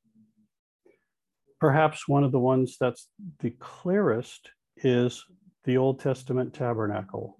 Perhaps 1.60 2.08
one 2.08 2.24
of 2.24 2.32
the 2.32 2.40
ones 2.40 2.76
that's 2.80 3.08
the 3.38 3.50
clearest 3.50 4.50
is 4.78 5.24
the 5.62 5.76
Old 5.76 6.00
Testament 6.00 6.52
tabernacle. 6.54 7.38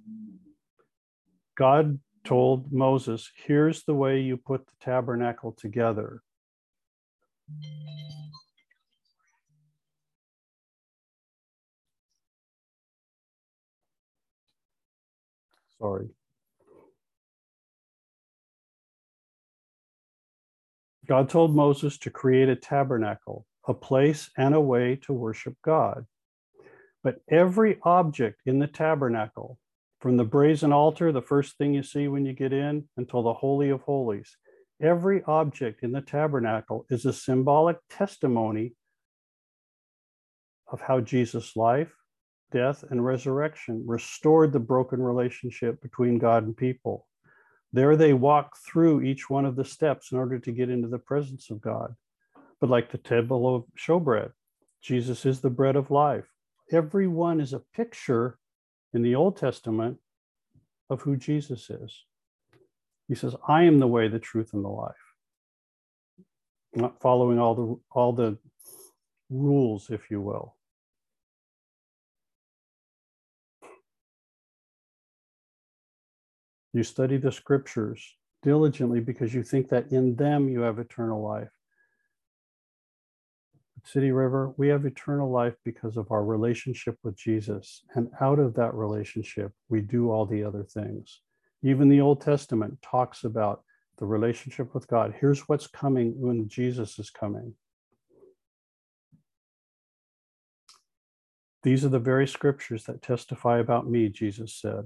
God 1.56 1.98
told 2.22 2.72
Moses, 2.72 3.28
here's 3.44 3.82
the 3.82 3.94
way 3.94 4.20
you 4.20 4.36
put 4.36 4.64
the 4.66 4.74
tabernacle 4.80 5.50
together. 5.50 6.22
Sorry. 15.82 16.10
God 21.08 21.28
told 21.28 21.56
Moses 21.56 21.98
to 21.98 22.10
create 22.10 22.48
a 22.48 22.54
tabernacle, 22.54 23.46
a 23.66 23.74
place 23.74 24.30
and 24.36 24.54
a 24.54 24.60
way 24.60 25.00
to 25.02 25.12
worship 25.12 25.56
God. 25.64 26.06
But 27.02 27.16
every 27.28 27.80
object 27.82 28.42
in 28.46 28.60
the 28.60 28.68
tabernacle, 28.68 29.58
from 30.00 30.16
the 30.16 30.24
brazen 30.24 30.72
altar, 30.72 31.10
the 31.10 31.20
first 31.20 31.58
thing 31.58 31.74
you 31.74 31.82
see 31.82 32.06
when 32.06 32.24
you 32.24 32.32
get 32.32 32.52
in, 32.52 32.88
until 32.96 33.24
the 33.24 33.34
Holy 33.34 33.70
of 33.70 33.80
Holies, 33.80 34.36
every 34.80 35.24
object 35.24 35.82
in 35.82 35.90
the 35.90 36.00
tabernacle 36.00 36.86
is 36.90 37.04
a 37.04 37.12
symbolic 37.12 37.78
testimony 37.90 38.74
of 40.70 40.80
how 40.80 41.00
Jesus' 41.00 41.56
life, 41.56 41.92
death, 42.52 42.84
and 42.90 43.04
resurrection 43.04 43.82
restored 43.86 44.52
the 44.52 44.60
broken 44.60 45.02
relationship 45.02 45.80
between 45.82 46.18
God 46.18 46.44
and 46.44 46.56
people. 46.56 47.08
There 47.72 47.96
they 47.96 48.12
walk 48.12 48.56
through 48.58 49.02
each 49.02 49.30
one 49.30 49.46
of 49.46 49.56
the 49.56 49.64
steps 49.64 50.12
in 50.12 50.18
order 50.18 50.38
to 50.38 50.52
get 50.52 50.68
into 50.68 50.88
the 50.88 50.98
presence 50.98 51.50
of 51.50 51.60
God. 51.60 51.94
But 52.60 52.70
like 52.70 52.90
the 52.90 52.98
table 52.98 53.54
of 53.54 53.64
showbread, 53.76 54.32
Jesus 54.82 55.24
is 55.24 55.40
the 55.40 55.50
bread 55.50 55.74
of 55.74 55.90
life. 55.90 56.28
Every 56.70 57.08
one 57.08 57.40
is 57.40 57.52
a 57.52 57.62
picture 57.74 58.38
in 58.92 59.02
the 59.02 59.14
Old 59.14 59.36
Testament 59.36 59.98
of 60.90 61.00
who 61.02 61.16
Jesus 61.16 61.70
is. 61.70 62.04
He 63.08 63.14
says, 63.14 63.34
I 63.48 63.64
am 63.64 63.78
the 63.78 63.86
way, 63.86 64.08
the 64.08 64.18
truth, 64.18 64.50
and 64.52 64.64
the 64.64 64.68
life. 64.68 64.94
Not 66.74 67.00
following 67.00 67.38
all 67.38 67.54
the 67.54 67.80
all 67.90 68.12
the 68.12 68.38
rules, 69.28 69.90
if 69.90 70.10
you 70.10 70.20
will. 70.20 70.56
You 76.72 76.82
study 76.82 77.18
the 77.18 77.32
scriptures 77.32 78.16
diligently 78.42 79.00
because 79.00 79.34
you 79.34 79.42
think 79.42 79.68
that 79.68 79.92
in 79.92 80.16
them 80.16 80.48
you 80.48 80.60
have 80.60 80.78
eternal 80.78 81.22
life. 81.22 81.50
City 83.84 84.12
River, 84.12 84.54
we 84.56 84.68
have 84.68 84.86
eternal 84.86 85.30
life 85.30 85.54
because 85.64 85.96
of 85.96 86.10
our 86.12 86.24
relationship 86.24 86.96
with 87.02 87.16
Jesus. 87.16 87.82
And 87.94 88.08
out 88.20 88.38
of 88.38 88.54
that 88.54 88.74
relationship, 88.74 89.52
we 89.68 89.80
do 89.80 90.10
all 90.10 90.24
the 90.24 90.44
other 90.44 90.62
things. 90.62 91.20
Even 91.64 91.88
the 91.88 92.00
Old 92.00 92.20
Testament 92.20 92.80
talks 92.80 93.24
about 93.24 93.64
the 93.98 94.06
relationship 94.06 94.72
with 94.72 94.86
God. 94.86 95.14
Here's 95.18 95.48
what's 95.48 95.66
coming 95.66 96.14
when 96.20 96.48
Jesus 96.48 96.98
is 96.98 97.10
coming. 97.10 97.54
These 101.64 101.84
are 101.84 101.90
the 101.90 101.98
very 101.98 102.26
scriptures 102.26 102.84
that 102.84 103.02
testify 103.02 103.58
about 103.58 103.88
me, 103.88 104.08
Jesus 104.08 104.54
said 104.54 104.84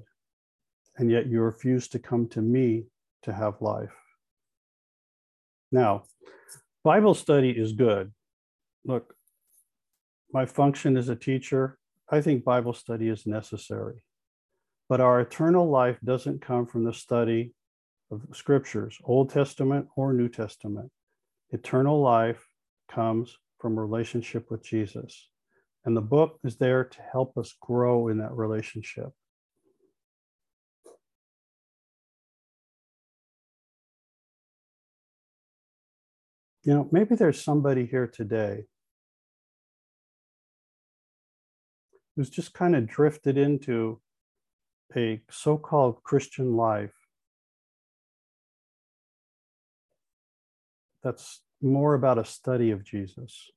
and 0.98 1.10
yet 1.10 1.26
you 1.26 1.40
refuse 1.40 1.88
to 1.88 1.98
come 1.98 2.28
to 2.28 2.40
me 2.40 2.84
to 3.22 3.32
have 3.32 3.60
life. 3.60 3.94
Now, 5.70 6.04
Bible 6.84 7.14
study 7.14 7.50
is 7.50 7.72
good. 7.72 8.12
Look, 8.84 9.14
my 10.32 10.46
function 10.46 10.96
as 10.96 11.08
a 11.08 11.16
teacher, 11.16 11.78
I 12.08 12.20
think 12.20 12.44
Bible 12.44 12.72
study 12.72 13.08
is 13.08 13.26
necessary. 13.26 14.02
But 14.88 15.00
our 15.00 15.20
eternal 15.20 15.68
life 15.68 15.98
doesn't 16.04 16.42
come 16.42 16.66
from 16.66 16.84
the 16.84 16.92
study 16.92 17.52
of 18.10 18.22
scriptures, 18.32 18.98
Old 19.04 19.30
Testament 19.30 19.88
or 19.96 20.12
New 20.12 20.28
Testament. 20.28 20.90
Eternal 21.50 22.00
life 22.00 22.46
comes 22.88 23.36
from 23.58 23.78
relationship 23.78 24.50
with 24.50 24.64
Jesus. 24.64 25.28
And 25.84 25.96
the 25.96 26.02
book 26.02 26.38
is 26.44 26.56
there 26.56 26.84
to 26.84 27.02
help 27.02 27.36
us 27.36 27.54
grow 27.60 28.08
in 28.08 28.18
that 28.18 28.32
relationship. 28.32 29.10
You 36.66 36.74
know, 36.74 36.88
maybe 36.90 37.14
there's 37.14 37.40
somebody 37.40 37.86
here 37.86 38.08
today 38.08 38.64
who's 42.16 42.28
just 42.28 42.52
kind 42.54 42.74
of 42.74 42.88
drifted 42.88 43.38
into 43.38 44.00
a 44.96 45.20
so 45.30 45.58
called 45.58 46.02
Christian 46.02 46.56
life 46.56 47.06
that's 51.04 51.42
more 51.62 51.94
about 51.94 52.18
a 52.18 52.24
study 52.24 52.72
of 52.72 52.82
Jesus. 52.82 53.48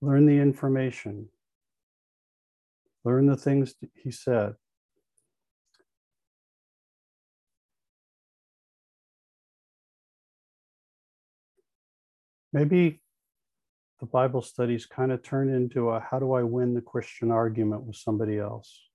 Learn 0.00 0.24
the 0.24 0.38
information, 0.38 1.28
learn 3.04 3.26
the 3.26 3.36
things 3.36 3.74
he 4.02 4.10
said. 4.10 4.54
Maybe 12.52 13.00
the 14.00 14.06
Bible 14.06 14.42
studies 14.42 14.86
kind 14.86 15.12
of 15.12 15.22
turn 15.22 15.52
into 15.52 15.90
a 15.90 16.00
how 16.00 16.18
do 16.18 16.32
I 16.32 16.42
win 16.42 16.74
the 16.74 16.80
Christian 16.80 17.30
argument 17.30 17.84
with 17.84 17.96
somebody 17.96 18.38
else? 18.38 18.88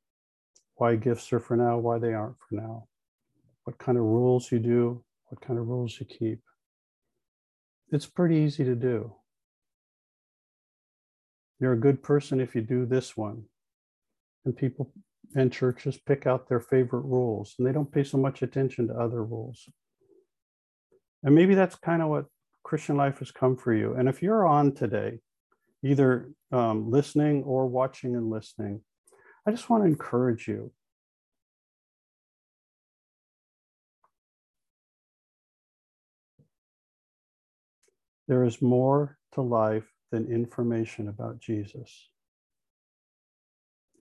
Why 0.76 0.96
gifts 0.96 1.32
are 1.32 1.40
for 1.40 1.56
now, 1.56 1.78
why 1.78 2.00
they 2.00 2.14
aren't 2.14 2.38
for 2.38 2.56
now. 2.56 2.88
What 3.64 3.78
kind 3.78 3.98
of 3.98 4.04
rules 4.04 4.52
you 4.52 4.60
do, 4.60 5.04
what 5.28 5.42
kind 5.42 5.58
of 5.60 5.68
rules 5.68 5.98
you 6.00 6.06
keep. 6.06 6.42
It's 7.92 8.06
pretty 8.06 8.38
easy 8.38 8.64
to 8.66 8.76
do. 8.76 9.14
You're 11.60 11.74
a 11.74 11.80
good 11.80 12.04
person 12.04 12.42
if 12.42 12.56
you 12.56 12.62
do 12.62 12.86
this 12.86 13.16
one. 13.16 13.44
And 14.44 14.56
people 14.56 14.92
and 15.36 15.52
churches 15.52 15.98
pick 15.98 16.28
out 16.28 16.48
their 16.48 16.60
favorite 16.60 17.06
rules 17.06 17.56
and 17.58 17.66
they 17.66 17.72
don't 17.72 17.92
pay 17.92 18.04
so 18.04 18.18
much 18.18 18.42
attention 18.42 18.88
to 18.88 18.94
other 18.94 19.24
rules. 19.24 19.70
And 21.24 21.34
maybe 21.34 21.56
that's 21.56 21.76
kind 21.76 22.02
of 22.02 22.10
what 22.10 22.26
Christian 22.66 22.98
life 22.98 23.20
has 23.20 23.30
come 23.30 23.56
for 23.56 23.76
you. 23.76 23.94
And 23.94 24.10
if 24.10 24.24
you're 24.24 24.48
on 24.48 24.74
today, 24.74 25.20
either 25.84 26.32
um, 26.52 26.90
listening 26.90 27.44
or 27.44 27.68
watching 27.68 28.16
and 28.16 28.32
listening, 28.32 28.82
I 29.48 29.52
just 29.52 29.70
want 29.70 29.84
to 29.84 29.88
encourage 29.88 30.48
you. 30.48 30.72
There 38.28 38.44
is 38.44 38.64
more 38.64 39.20
to 39.34 39.44
life 39.44 39.86
than 40.12 40.26
information 40.26 41.08
about 41.08 41.40
Jesus. 41.40 42.10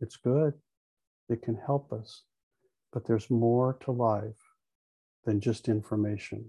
It's 0.00 0.16
good, 0.16 0.54
it 1.28 1.42
can 1.42 1.56
help 1.66 1.92
us, 1.92 2.22
but 2.94 3.06
there's 3.06 3.28
more 3.28 3.76
to 3.80 3.90
life 3.90 4.40
than 5.26 5.40
just 5.40 5.68
information. 5.68 6.46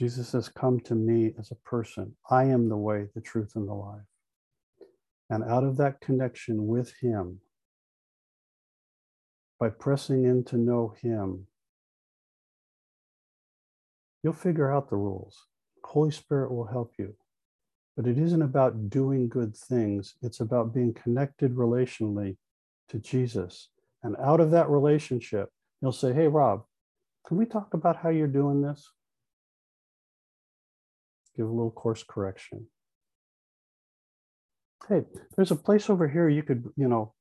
Jesus 0.00 0.32
has 0.32 0.48
come 0.48 0.80
to 0.80 0.94
me 0.94 1.34
as 1.38 1.50
a 1.50 1.56
person. 1.56 2.16
I 2.30 2.44
am 2.44 2.70
the 2.70 2.76
way, 2.78 3.08
the 3.14 3.20
truth, 3.20 3.52
and 3.54 3.68
the 3.68 3.74
life. 3.74 4.00
And 5.28 5.44
out 5.44 5.62
of 5.62 5.76
that 5.76 6.00
connection 6.00 6.66
with 6.66 6.94
Him, 7.02 7.40
by 9.58 9.68
pressing 9.68 10.24
in 10.24 10.42
to 10.44 10.56
know 10.56 10.94
Him, 11.02 11.48
you'll 14.22 14.32
figure 14.32 14.72
out 14.72 14.88
the 14.88 14.96
rules. 14.96 15.36
Holy 15.84 16.12
Spirit 16.12 16.50
will 16.50 16.68
help 16.68 16.94
you. 16.98 17.14
But 17.94 18.06
it 18.06 18.16
isn't 18.16 18.40
about 18.40 18.88
doing 18.88 19.28
good 19.28 19.54
things, 19.54 20.14
it's 20.22 20.40
about 20.40 20.72
being 20.72 20.94
connected 20.94 21.56
relationally 21.56 22.38
to 22.88 22.98
Jesus. 22.98 23.68
And 24.02 24.16
out 24.16 24.40
of 24.40 24.50
that 24.52 24.70
relationship, 24.70 25.50
you'll 25.82 25.92
say, 25.92 26.14
Hey, 26.14 26.26
Rob, 26.26 26.64
can 27.26 27.36
we 27.36 27.44
talk 27.44 27.74
about 27.74 27.96
how 27.96 28.08
you're 28.08 28.26
doing 28.26 28.62
this? 28.62 28.90
Give 31.36 31.46
a 31.46 31.50
little 31.50 31.70
course 31.70 32.02
correction 32.02 32.66
hey, 34.88 35.04
there's 35.36 35.50
a 35.52 35.56
place 35.56 35.88
over 35.88 36.08
here 36.08 36.28
you 36.28 36.42
could, 36.42 36.64
you 36.76 36.88
know, 36.88 37.14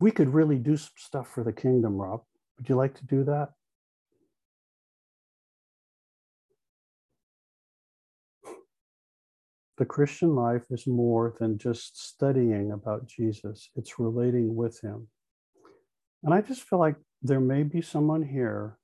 we 0.00 0.10
could 0.10 0.34
really 0.34 0.58
do 0.58 0.76
some 0.76 0.90
stuff 0.96 1.28
for 1.28 1.44
the 1.44 1.52
kingdom, 1.52 1.96
Rob. 1.96 2.22
Would 2.58 2.68
you 2.68 2.74
like 2.74 2.94
to 2.94 3.06
do 3.06 3.24
that? 3.24 3.50
The 9.78 9.84
Christian 9.84 10.34
life 10.34 10.64
is 10.70 10.86
more 10.86 11.34
than 11.40 11.58
just 11.58 12.00
studying 12.08 12.72
about 12.72 13.06
Jesus, 13.06 13.70
it's 13.74 13.98
relating 13.98 14.54
with 14.54 14.80
him. 14.80 15.08
And 16.24 16.34
I 16.34 16.40
just 16.40 16.62
feel 16.62 16.78
like 16.78 16.96
there 17.22 17.40
may 17.40 17.62
be 17.62 17.80
someone 17.80 18.22
here 18.22 18.78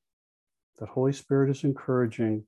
that 0.78 0.88
Holy 0.88 1.12
Spirit 1.12 1.50
is 1.50 1.64
encouraging 1.64 2.44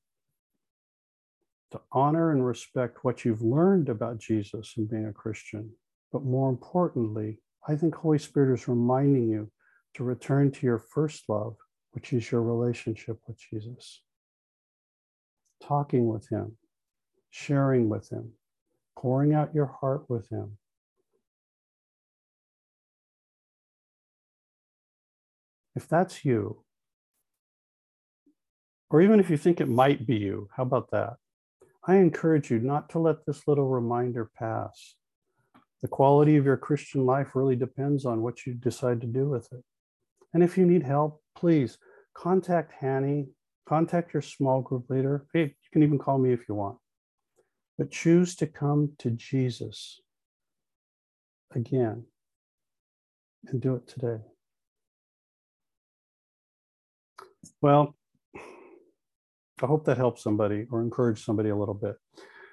to 1.71 1.81
honor 1.93 2.33
and 2.33 2.45
respect 2.45 3.05
what 3.05 3.25
you've 3.25 3.43
learned 3.43 3.89
about 3.89 4.19
Jesus 4.19 4.75
and 4.77 4.89
being 4.89 5.07
a 5.07 5.13
Christian. 5.13 5.71
But 6.13 6.25
more 6.25 6.49
importantly, 6.49 7.39
I 7.67 7.77
think 7.77 7.95
Holy 7.95 8.19
Spirit 8.19 8.55
is 8.55 8.69
reminding 8.69 9.29
you 9.29 9.51
to 9.95 10.05
return 10.05 10.51
to 10.51 10.67
your 10.67 10.79
first 10.79 11.29
love, 11.29 11.57
which 11.93 12.13
is 12.13 12.31
your 12.31 12.43
relationship 12.43 13.19
with 13.27 13.39
Jesus. 13.39 14.03
Talking 15.63 16.09
with 16.09 16.29
Him, 16.29 16.57
sharing 17.31 17.89
with 17.89 18.11
Him, 18.11 18.33
pouring 18.99 19.35
out 19.35 19.55
your 19.55 19.67
heart 19.67 20.09
with 20.09 20.29
Him. 20.31 20.57
If 25.77 25.87
that's 25.89 26.25
you, 26.25 26.65
or 28.91 29.01
even 29.01 29.21
if 29.21 29.31
you 29.31 29.37
think 29.37 29.61
it 29.61 29.69
might 29.69 30.05
be 30.05 30.17
you, 30.17 30.49
how 30.57 30.65
about 30.65 30.91
that? 30.91 31.15
I 31.87 31.97
encourage 31.97 32.51
you 32.51 32.59
not 32.59 32.91
to 32.91 32.99
let 32.99 33.25
this 33.25 33.49
little 33.49 33.69
reminder 33.69 34.31
pass. 34.39 34.95
The 35.83 35.89
quality 35.89 36.37
of 36.37 36.45
your 36.45 36.59
Christian 36.59 37.07
life 37.07 37.35
really 37.35 37.57
depends 37.57 38.05
on 38.05 38.21
what 38.21 38.47
you 38.47 38.53
decide 38.55 39.01
to 39.01 39.07
do 39.07 39.29
with 39.29 39.51
it. 39.53 39.65
And 40.35 40.43
if 40.43 40.59
you 40.59 40.67
need 40.67 40.83
help, 40.83 41.23
please 41.35 41.79
contact 42.15 42.73
Hanny, 42.79 43.29
contact 43.67 44.13
your 44.13 44.21
small 44.21 44.61
group 44.61 44.91
leader. 44.91 45.27
Hey, 45.33 45.43
you 45.43 45.71
can 45.73 45.83
even 45.83 45.99
call 45.99 46.19
me 46.19 46.33
if 46.33 46.49
you 46.49 46.55
want. 46.55 46.77
But 47.79 47.91
choose 47.91 48.37
to 48.37 48.47
come 48.47 48.93
to 48.99 49.11
Jesus 49.11 50.01
again 51.55 52.05
and 53.47 53.61
do 53.61 53.75
it 53.77 53.89
today. 53.89 54.23
Well, 57.63 57.97
I 59.63 59.67
hope 59.67 59.85
that 59.85 59.97
helps 59.97 60.23
somebody 60.23 60.67
or 60.71 60.83
encourage 60.83 61.25
somebody 61.25 61.51
a 61.51 61.57
little 61.57 61.75
bit. 61.75 61.97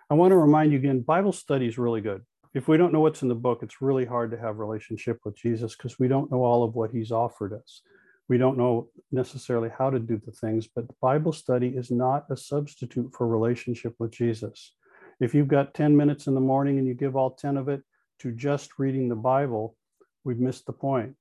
I 0.10 0.14
want 0.14 0.32
to 0.32 0.38
remind 0.38 0.72
you 0.72 0.80
again, 0.80 1.02
Bible 1.02 1.34
study 1.34 1.68
is 1.68 1.78
really 1.78 2.02
good. 2.02 2.24
If 2.54 2.68
we 2.68 2.78
don't 2.78 2.94
know 2.94 3.02
what's 3.02 3.22
in 3.22 3.28
the 3.28 3.36
book, 3.36 3.60
it's 3.62 3.82
really 3.82 4.06
hard 4.06 4.32
to 4.32 4.38
have 4.38 4.58
relationship 4.58 5.20
with 5.26 5.36
Jesus 5.36 5.76
because 5.76 6.00
we 6.00 6.08
don't 6.08 6.32
know 6.32 6.44
all 6.44 6.64
of 6.64 6.76
what 6.76 6.92
he's 6.92 7.12
offered 7.12 7.54
us. 7.54 7.82
We 8.30 8.38
don't 8.38 8.58
know 8.58 8.90
necessarily 9.12 9.70
how 9.78 9.90
to 9.90 10.00
do 10.00 10.20
the 10.26 10.32
things, 10.32 10.68
but 10.68 11.00
Bible 11.00 11.32
study 11.32 11.70
is 11.70 11.92
not 11.92 12.26
a 12.30 12.36
substitute 12.38 13.14
for 13.14 13.28
relationship 13.28 13.96
with 14.00 14.12
Jesus. 14.12 14.74
If 15.20 15.34
you've 15.34 15.48
got 15.48 15.74
10 15.74 15.96
minutes 15.96 16.28
in 16.28 16.36
the 16.36 16.42
morning 16.42 16.78
and 16.78 16.88
you 16.88 16.94
give 16.94 17.16
all 17.16 17.32
10 17.32 17.58
of 17.58 17.70
it 17.70 17.84
to 18.20 18.32
just 18.32 18.80
reading 18.80 19.08
the 19.08 19.16
Bible, 19.16 19.76
we've 20.24 20.40
missed 20.40 20.66
the 20.66 20.74
point. 20.74 21.16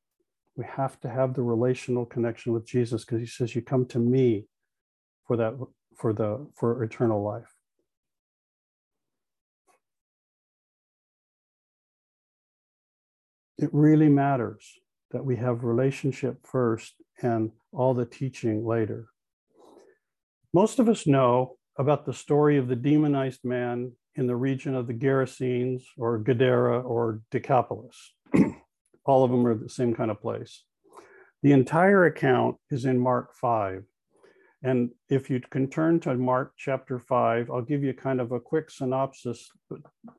We 0.56 0.64
have 0.64 0.98
to 1.00 1.08
have 1.08 1.34
the 1.34 1.42
relational 1.42 2.06
connection 2.06 2.52
with 2.52 2.66
Jesus 2.66 3.04
because 3.04 3.20
he 3.20 3.26
says, 3.26 3.54
You 3.54 3.62
come 3.62 3.86
to 3.86 3.98
me 3.98 4.46
for 5.26 5.36
that 5.36 5.54
for 5.96 6.12
the 6.12 6.46
for 6.54 6.82
eternal 6.82 7.22
life. 7.22 7.52
It 13.58 13.70
really 13.72 14.08
matters 14.08 14.78
that 15.12 15.24
we 15.24 15.36
have 15.36 15.64
relationship 15.64 16.46
first 16.46 16.94
and 17.22 17.52
all 17.72 17.94
the 17.94 18.04
teaching 18.04 18.66
later. 18.66 19.08
Most 20.52 20.78
of 20.78 20.88
us 20.88 21.06
know 21.06 21.56
about 21.78 22.04
the 22.04 22.12
story 22.12 22.58
of 22.58 22.68
the 22.68 22.76
demonized 22.76 23.44
man 23.44 23.92
in 24.14 24.26
the 24.26 24.36
region 24.36 24.74
of 24.74 24.86
the 24.86 24.94
Gerasenes 24.94 25.82
or 25.96 26.18
Gadara 26.18 26.80
or 26.80 27.20
Decapolis. 27.30 28.14
all 29.04 29.24
of 29.24 29.30
them 29.30 29.46
are 29.46 29.54
the 29.54 29.68
same 29.68 29.94
kind 29.94 30.10
of 30.10 30.20
place. 30.20 30.64
The 31.42 31.52
entire 31.52 32.06
account 32.06 32.56
is 32.70 32.84
in 32.84 32.98
Mark 32.98 33.34
5. 33.34 33.84
And 34.66 34.90
if 35.08 35.30
you 35.30 35.40
can 35.48 35.70
turn 35.70 36.00
to 36.00 36.14
Mark 36.16 36.54
chapter 36.56 36.98
5, 36.98 37.52
I'll 37.52 37.62
give 37.62 37.84
you 37.84 37.94
kind 37.94 38.20
of 38.20 38.32
a 38.32 38.40
quick 38.40 38.68
synopsis 38.68 39.48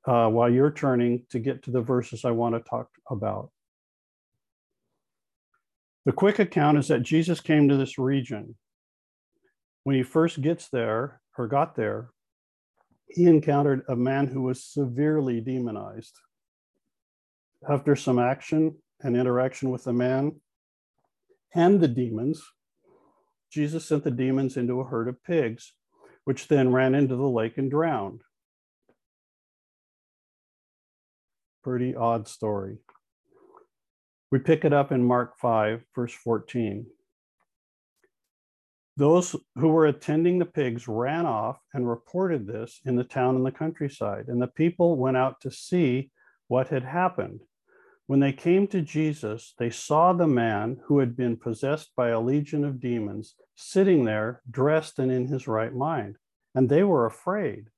uh, 0.06 0.30
while 0.30 0.50
you're 0.50 0.72
turning 0.72 1.26
to 1.32 1.40
get 1.40 1.64
to 1.64 1.72
the 1.72 1.82
verses 1.82 2.24
I 2.24 2.32
want 2.32 2.56
to 2.56 2.62
talk 2.62 2.88
about. 3.12 3.52
The 6.06 6.14
quick 6.14 6.40
account 6.40 6.78
is 6.78 6.88
that 6.88 7.04
Jesus 7.04 7.42
came 7.42 7.68
to 7.68 7.76
this 7.76 7.98
region. 7.98 8.56
When 9.84 9.98
he 9.98 10.04
first 10.04 10.40
gets 10.40 10.70
there 10.70 11.20
or 11.38 11.50
got 11.50 11.76
there, 11.76 12.12
he 13.10 13.26
encountered 13.26 13.84
a 13.90 13.98
man 13.98 14.28
who 14.28 14.44
was 14.44 14.64
severely 14.64 15.42
demonized. 15.42 16.14
After 17.70 17.98
some 17.98 18.18
action 18.18 18.78
and 19.02 19.18
interaction 19.18 19.72
with 19.72 19.84
the 19.84 19.92
man 19.92 20.40
and 21.54 21.82
the 21.82 21.90
demons, 21.90 22.42
Jesus 23.52 23.86
sent 23.86 24.04
the 24.04 24.12
demons 24.12 24.58
into 24.58 24.80
a 24.80 24.86
herd 24.86 25.08
of 25.08 25.24
pigs, 25.24 25.74
which 26.26 26.48
then 26.48 26.72
ran 26.72 26.94
into 26.96 27.16
the 27.16 27.30
lake 27.30 27.58
and 27.58 27.72
drowned. 27.72 28.22
Pretty 31.64 31.96
odd 31.96 32.28
story. 32.28 32.78
We 34.32 34.40
pick 34.40 34.66
it 34.66 34.74
up 34.74 34.92
in 34.92 35.06
Mark 35.06 35.38
5, 35.40 35.84
verse 35.96 36.14
14. 36.14 36.86
Those 38.98 39.36
who 39.56 39.70
were 39.70 39.86
attending 39.86 40.40
the 40.40 40.46
pigs 40.46 40.88
ran 40.88 41.26
off 41.26 41.60
and 41.74 41.88
reported 41.88 42.48
this 42.48 42.82
in 42.84 42.96
the 42.96 43.04
town 43.04 43.36
and 43.36 43.46
the 43.46 43.52
countryside, 43.52 44.26
and 44.28 44.42
the 44.42 44.48
people 44.48 44.98
went 44.98 45.18
out 45.18 45.40
to 45.42 45.52
see 45.52 46.12
what 46.48 46.70
had 46.70 46.84
happened. 46.84 47.42
When 48.08 48.22
they 48.22 48.32
came 48.32 48.68
to 48.68 48.82
Jesus, 48.82 49.54
they 49.60 49.70
saw 49.70 50.14
the 50.14 50.28
man 50.28 50.80
who 50.86 51.00
had 51.00 51.18
been 51.18 51.36
possessed 51.36 51.92
by 51.96 52.10
a 52.10 52.22
legion 52.22 52.64
of 52.64 52.80
demons 52.80 53.36
sitting 53.56 54.06
there, 54.06 54.42
dressed 54.50 54.98
and 54.98 55.12
in 55.12 55.28
his 55.28 55.46
right 55.46 55.76
mind, 55.76 56.16
and 56.56 56.70
they 56.70 56.84
were 56.84 57.06
afraid. 57.06 57.70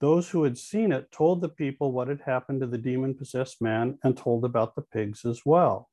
Those 0.00 0.28
who 0.28 0.44
had 0.44 0.58
seen 0.58 0.92
it 0.92 1.10
told 1.10 1.40
the 1.40 1.48
people 1.48 1.92
what 1.92 2.08
had 2.08 2.20
happened 2.20 2.60
to 2.60 2.66
the 2.66 2.78
demon 2.78 3.14
possessed 3.14 3.62
man 3.62 3.98
and 4.04 4.14
told 4.14 4.44
about 4.44 4.74
the 4.74 4.82
pigs 4.82 5.24
as 5.24 5.42
well. 5.44 5.88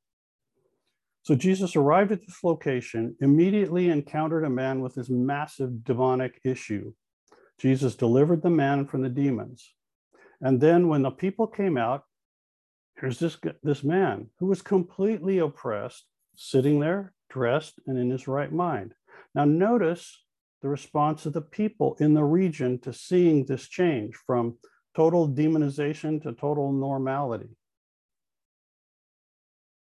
So 1.22 1.34
Jesus 1.34 1.74
arrived 1.74 2.12
at 2.12 2.20
this 2.20 2.44
location, 2.44 3.16
immediately 3.20 3.88
encountered 3.88 4.44
a 4.44 4.50
man 4.50 4.80
with 4.80 4.94
this 4.94 5.10
massive 5.10 5.84
demonic 5.84 6.38
issue. 6.44 6.92
Jesus 7.58 7.96
delivered 7.96 8.42
the 8.42 8.50
man 8.50 8.86
from 8.86 9.02
the 9.02 9.08
demons. 9.08 9.74
And 10.40 10.60
then 10.60 10.88
when 10.88 11.02
the 11.02 11.10
people 11.10 11.46
came 11.46 11.76
out, 11.76 12.04
here's 13.00 13.18
this, 13.18 13.36
this 13.62 13.84
man 13.84 14.28
who 14.38 14.46
was 14.46 14.62
completely 14.62 15.38
oppressed, 15.38 16.04
sitting 16.36 16.80
there, 16.80 17.12
dressed, 17.30 17.74
and 17.86 17.98
in 17.98 18.10
his 18.10 18.28
right 18.28 18.52
mind. 18.52 18.94
Now, 19.34 19.44
notice 19.44 20.24
the 20.62 20.68
response 20.68 21.26
of 21.26 21.32
the 21.32 21.42
people 21.42 21.96
in 22.00 22.14
the 22.14 22.24
region 22.24 22.78
to 22.80 22.92
seeing 22.92 23.44
this 23.44 23.68
change 23.68 24.16
from 24.26 24.56
total 24.96 25.28
demonization 25.28 26.20
to 26.22 26.32
total 26.32 26.72
normality. 26.72 27.56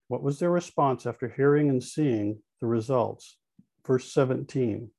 What 0.08 0.24
was 0.24 0.40
their 0.40 0.52
response 0.52 1.06
after 1.06 1.30
hearing 1.30 1.70
and 1.70 1.84
seeing 1.84 2.40
the 2.62 2.68
results? 2.68 3.38
Verse 3.86 4.12
17. 4.12 4.90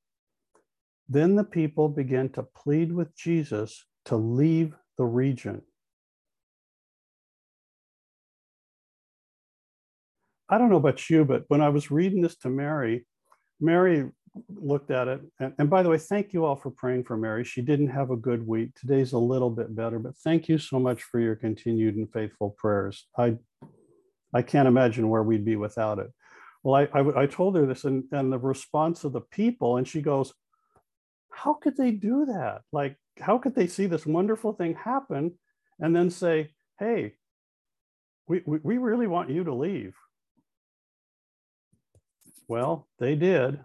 Then 1.08 1.34
the 1.36 1.44
people 1.44 1.88
began 1.88 2.28
to 2.30 2.42
plead 2.42 2.92
with 2.92 3.14
Jesus 3.16 3.84
to 4.06 4.16
leave 4.16 4.74
the 4.96 5.04
region. 5.04 5.62
I 10.50 10.58
don't 10.58 10.68
know 10.68 10.76
about 10.76 11.08
you, 11.08 11.24
but 11.24 11.44
when 11.46 11.60
I 11.60 11.68
was 11.68 11.92
reading 11.92 12.20
this 12.20 12.36
to 12.38 12.50
Mary, 12.50 13.06
Mary 13.60 14.10
looked 14.48 14.90
at 14.90 15.06
it. 15.06 15.20
And, 15.38 15.54
and, 15.58 15.70
by 15.70 15.82
the 15.82 15.88
way, 15.88 15.98
thank 15.98 16.32
you 16.32 16.44
all 16.44 16.56
for 16.56 16.70
praying 16.70 17.04
for 17.04 17.16
Mary. 17.16 17.44
She 17.44 17.62
didn't 17.62 17.88
have 17.88 18.10
a 18.10 18.16
good 18.16 18.44
week. 18.46 18.74
Today's 18.74 19.12
a 19.12 19.18
little 19.18 19.50
bit 19.50 19.74
better, 19.76 20.00
but 20.00 20.16
thank 20.18 20.48
you 20.48 20.58
so 20.58 20.80
much 20.80 21.04
for 21.04 21.20
your 21.20 21.36
continued 21.36 21.94
and 21.96 22.12
faithful 22.12 22.56
prayers. 22.58 23.06
I, 23.16 23.36
I 24.34 24.42
can't 24.42 24.68
imagine 24.68 25.08
where 25.08 25.22
we'd 25.22 25.44
be 25.44 25.56
without 25.56 26.00
it. 26.00 26.10
Well, 26.62 26.74
I, 26.74 26.98
I, 26.98 27.22
I 27.22 27.26
told 27.26 27.56
her 27.56 27.64
this 27.64 27.84
and, 27.84 28.04
and 28.12 28.32
the 28.32 28.38
response 28.38 29.04
of 29.04 29.12
the 29.12 29.20
people, 29.20 29.76
and 29.76 29.86
she 29.86 30.02
goes, 30.02 30.32
How 31.30 31.54
could 31.54 31.76
they 31.76 31.92
do 31.92 32.26
that? 32.26 32.62
Like, 32.72 32.96
how 33.20 33.38
could 33.38 33.54
they 33.54 33.66
see 33.68 33.86
this 33.86 34.04
wonderful 34.04 34.52
thing 34.52 34.74
happen 34.74 35.38
and 35.78 35.94
then 35.94 36.10
say, 36.10 36.50
Hey, 36.78 37.14
we, 38.26 38.42
we, 38.44 38.58
we 38.62 38.78
really 38.78 39.06
want 39.06 39.30
you 39.30 39.44
to 39.44 39.54
leave? 39.54 39.94
Well, 42.48 42.88
they 42.98 43.14
did. 43.14 43.60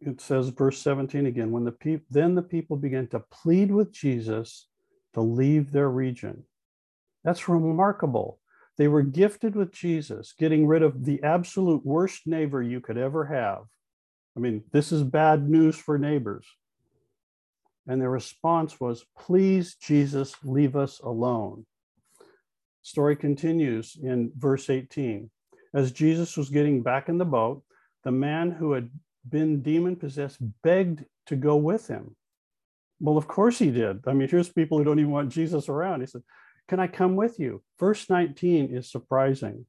It 0.00 0.20
says, 0.20 0.50
verse 0.50 0.80
17 0.80 1.26
again, 1.26 1.50
when 1.50 1.64
the 1.64 1.72
people 1.72 2.06
then 2.10 2.34
the 2.34 2.42
people 2.42 2.76
began 2.76 3.08
to 3.08 3.20
plead 3.20 3.72
with 3.72 3.92
Jesus 3.92 4.68
to 5.14 5.20
leave 5.20 5.72
their 5.72 5.90
region. 5.90 6.44
That's 7.24 7.48
remarkable. 7.48 8.38
They 8.76 8.86
were 8.86 9.02
gifted 9.02 9.56
with 9.56 9.72
Jesus, 9.72 10.32
getting 10.38 10.66
rid 10.66 10.82
of 10.82 11.04
the 11.04 11.22
absolute 11.24 11.84
worst 11.84 12.26
neighbor 12.26 12.62
you 12.62 12.80
could 12.80 12.96
ever 12.96 13.24
have. 13.24 13.64
I 14.36 14.40
mean, 14.40 14.62
this 14.72 14.92
is 14.92 15.02
bad 15.02 15.48
news 15.48 15.76
for 15.76 15.98
neighbors. 15.98 16.46
And 17.88 18.00
their 18.00 18.10
response 18.10 18.78
was, 18.78 19.04
Please, 19.18 19.74
Jesus, 19.74 20.36
leave 20.44 20.76
us 20.76 21.00
alone. 21.00 21.66
Story 22.82 23.16
continues 23.16 23.96
in 24.00 24.30
verse 24.36 24.70
18. 24.70 25.28
As 25.74 25.92
Jesus 25.92 26.36
was 26.36 26.50
getting 26.50 26.82
back 26.82 27.08
in 27.08 27.18
the 27.18 27.24
boat, 27.24 27.62
the 28.04 28.12
man 28.12 28.50
who 28.50 28.72
had 28.72 28.90
been 29.28 29.62
demon 29.62 29.96
possessed 29.96 30.38
begged 30.62 31.04
to 31.26 31.36
go 31.36 31.56
with 31.56 31.88
him. 31.88 32.16
Well, 33.00 33.16
of 33.16 33.28
course 33.28 33.58
he 33.58 33.70
did. 33.70 34.00
I 34.06 34.12
mean, 34.12 34.28
here's 34.28 34.48
people 34.48 34.78
who 34.78 34.84
don't 34.84 34.98
even 34.98 35.12
want 35.12 35.30
Jesus 35.30 35.68
around. 35.68 36.00
He 36.00 36.06
said, 36.06 36.22
Can 36.68 36.80
I 36.80 36.86
come 36.86 37.16
with 37.16 37.38
you? 37.38 37.62
Verse 37.78 38.08
19 38.08 38.74
is 38.74 38.90
surprising. 38.90 39.66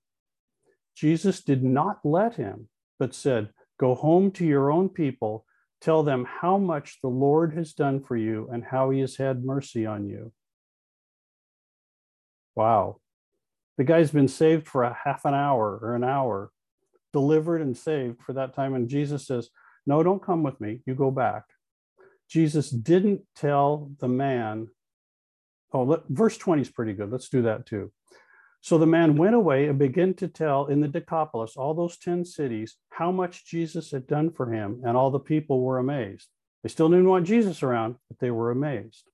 Jesus 0.95 1.41
did 1.41 1.63
not 1.63 1.99
let 2.03 2.35
him, 2.35 2.69
but 2.97 3.13
said, 3.13 3.49
Go 3.79 3.95
home 3.95 4.31
to 4.31 4.45
your 4.45 4.71
own 4.71 4.89
people, 4.89 5.45
tell 5.79 6.03
them 6.03 6.25
how 6.25 6.57
much 6.57 6.99
the 7.01 7.09
Lord 7.09 7.53
has 7.53 7.73
done 7.73 8.01
for 8.01 8.17
you 8.17 8.49
and 8.51 8.63
how 8.63 8.89
he 8.89 8.99
has 8.99 9.15
had 9.15 9.45
mercy 9.45 9.85
on 9.85 10.07
you. 10.07 10.31
Wow. 12.55 12.99
The 13.79 13.85
guy's 13.85 14.11
been 14.11 14.27
saved 14.27 14.67
for 14.67 14.83
a 14.83 14.97
half 15.05 15.23
an 15.23 15.33
hour 15.33 15.79
or 15.81 15.95
an 15.95 16.03
hour, 16.03 16.51
delivered 17.13 17.61
and 17.61 17.77
saved 17.77 18.21
for 18.21 18.33
that 18.33 18.53
time. 18.53 18.73
And 18.75 18.89
Jesus 18.89 19.25
says, 19.25 19.51
No, 19.87 20.03
don't 20.03 20.21
come 20.21 20.43
with 20.43 20.59
me. 20.59 20.81
You 20.85 20.95
go 20.95 21.11
back. 21.11 21.45
Jesus 22.29 22.69
didn't 22.69 23.21
tell 23.37 23.89
the 23.99 24.09
man, 24.09 24.67
oh, 25.71 25.83
let, 25.83 26.01
verse 26.09 26.37
20 26.37 26.61
is 26.61 26.69
pretty 26.69 26.91
good. 26.91 27.09
Let's 27.09 27.29
do 27.29 27.43
that 27.43 27.65
too. 27.65 27.93
So 28.59 28.77
the 28.77 28.85
man 28.85 29.15
went 29.15 29.35
away 29.35 29.67
and 29.67 29.79
began 29.79 30.13
to 30.15 30.27
tell 30.27 30.65
in 30.65 30.81
the 30.81 30.89
Decapolis, 30.89 31.55
all 31.55 31.73
those 31.73 31.97
10 31.99 32.25
cities, 32.25 32.75
how 32.89 33.13
much 33.13 33.45
Jesus 33.45 33.91
had 33.91 34.07
done 34.07 34.29
for 34.29 34.51
him, 34.51 34.81
and 34.85 34.97
all 34.97 35.09
the 35.09 35.19
people 35.19 35.61
were 35.61 35.77
amazed. 35.77 36.27
They 36.63 36.69
still 36.69 36.89
didn't 36.89 37.07
want 37.07 37.25
Jesus 37.25 37.63
around, 37.63 37.95
but 38.09 38.19
they 38.19 38.29
were 38.29 38.51
amazed. 38.51 39.09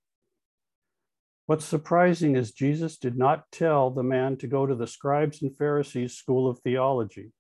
What's 1.47 1.65
surprising 1.65 2.35
is 2.35 2.51
Jesus 2.51 2.97
did 2.97 3.17
not 3.17 3.51
tell 3.51 3.91
the 3.91 4.03
man 4.03 4.35
to 4.37 4.47
go 4.47 4.65
to 4.65 4.73
the 4.73 4.87
scribes 4.87 5.43
and 5.43 5.55
Pharisees 5.55 6.13
school 6.13 6.49
of 6.49 6.59
theology. 6.59 7.31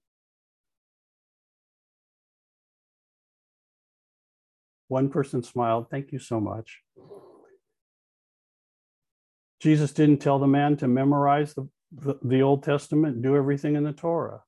One 4.89 5.09
person 5.09 5.41
smiled, 5.41 5.89
Thank 5.89 6.11
you 6.11 6.19
so 6.19 6.39
much. 6.39 6.81
Jesus 9.59 9.91
didn't 9.91 10.19
tell 10.19 10.37
the 10.37 10.45
man 10.45 10.77
to 10.77 10.87
memorize 10.87 11.55
the, 11.55 11.67
the, 11.91 12.19
the, 12.23 12.41
Old 12.43 12.61
Testament, 12.61 13.23
do 13.23 13.35
everything 13.35 13.75
in 13.75 13.83
the 13.83 13.93
Torah. 13.93 14.43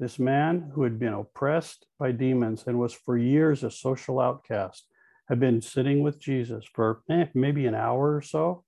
This 0.00 0.18
man 0.18 0.72
who 0.74 0.82
had 0.82 0.98
been 0.98 1.12
oppressed 1.12 1.86
by 2.00 2.10
demons 2.10 2.64
and 2.66 2.80
was 2.80 2.92
for 2.92 3.16
years 3.16 3.62
a 3.62 3.70
social 3.70 4.18
outcast 4.18 4.88
had 5.28 5.38
been 5.38 5.62
sitting 5.62 6.02
with 6.02 6.20
Jesus 6.20 6.64
for 6.74 7.02
eh, 7.08 7.26
maybe 7.34 7.66
an 7.66 7.76
hour 7.76 8.16
or 8.16 8.22
so 8.22 8.64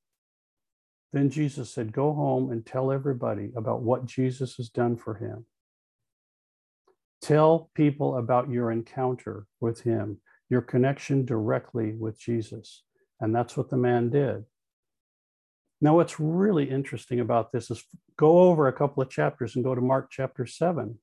then 1.12 1.31
Jesus 1.31 1.71
said, 1.73 1.92
Go 1.92 2.12
home 2.12 2.51
and 2.51 2.64
tell 2.64 2.92
everybody 2.92 3.51
about 3.57 3.83
what 3.83 4.07
Jesus 4.07 4.57
has 4.57 4.68
done 4.68 4.97
for 4.97 5.14
him. 5.14 5.47
Tell 7.23 7.71
people 7.75 8.16
about 8.16 8.51
your 8.51 8.71
encounter 8.71 9.47
with 9.61 9.81
him, 9.83 10.18
your 10.49 10.61
connection 10.61 11.25
directly 11.25 11.92
with 11.92 12.18
Jesus. 12.18 12.85
And 13.21 13.35
that's 13.35 13.57
what 13.57 13.71
the 13.71 13.77
man 13.77 14.11
did. 14.11 14.44
Now, 15.81 15.97
what's 15.97 16.18
really 16.18 16.68
interesting 16.71 17.21
about 17.21 17.53
this 17.53 17.71
is 17.71 17.83
go 18.16 18.40
over 18.40 18.66
a 18.66 18.73
couple 18.73 19.03
of 19.03 19.11
chapters 19.11 19.55
and 19.55 19.64
go 19.64 19.75
to 19.75 19.81
Mark 19.81 20.09
chapter 20.11 20.44
7. 20.44 20.99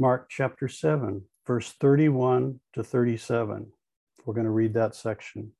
Mark 0.00 0.30
chapter 0.30 0.66
7, 0.66 1.20
verse 1.46 1.72
31 1.72 2.58
to 2.72 2.82
37. 2.82 3.66
We're 4.24 4.32
going 4.32 4.46
to 4.46 4.50
read 4.50 4.72
that 4.72 4.94
section. 4.94 5.52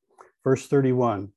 Verse 0.42 0.66
31 0.66 1.30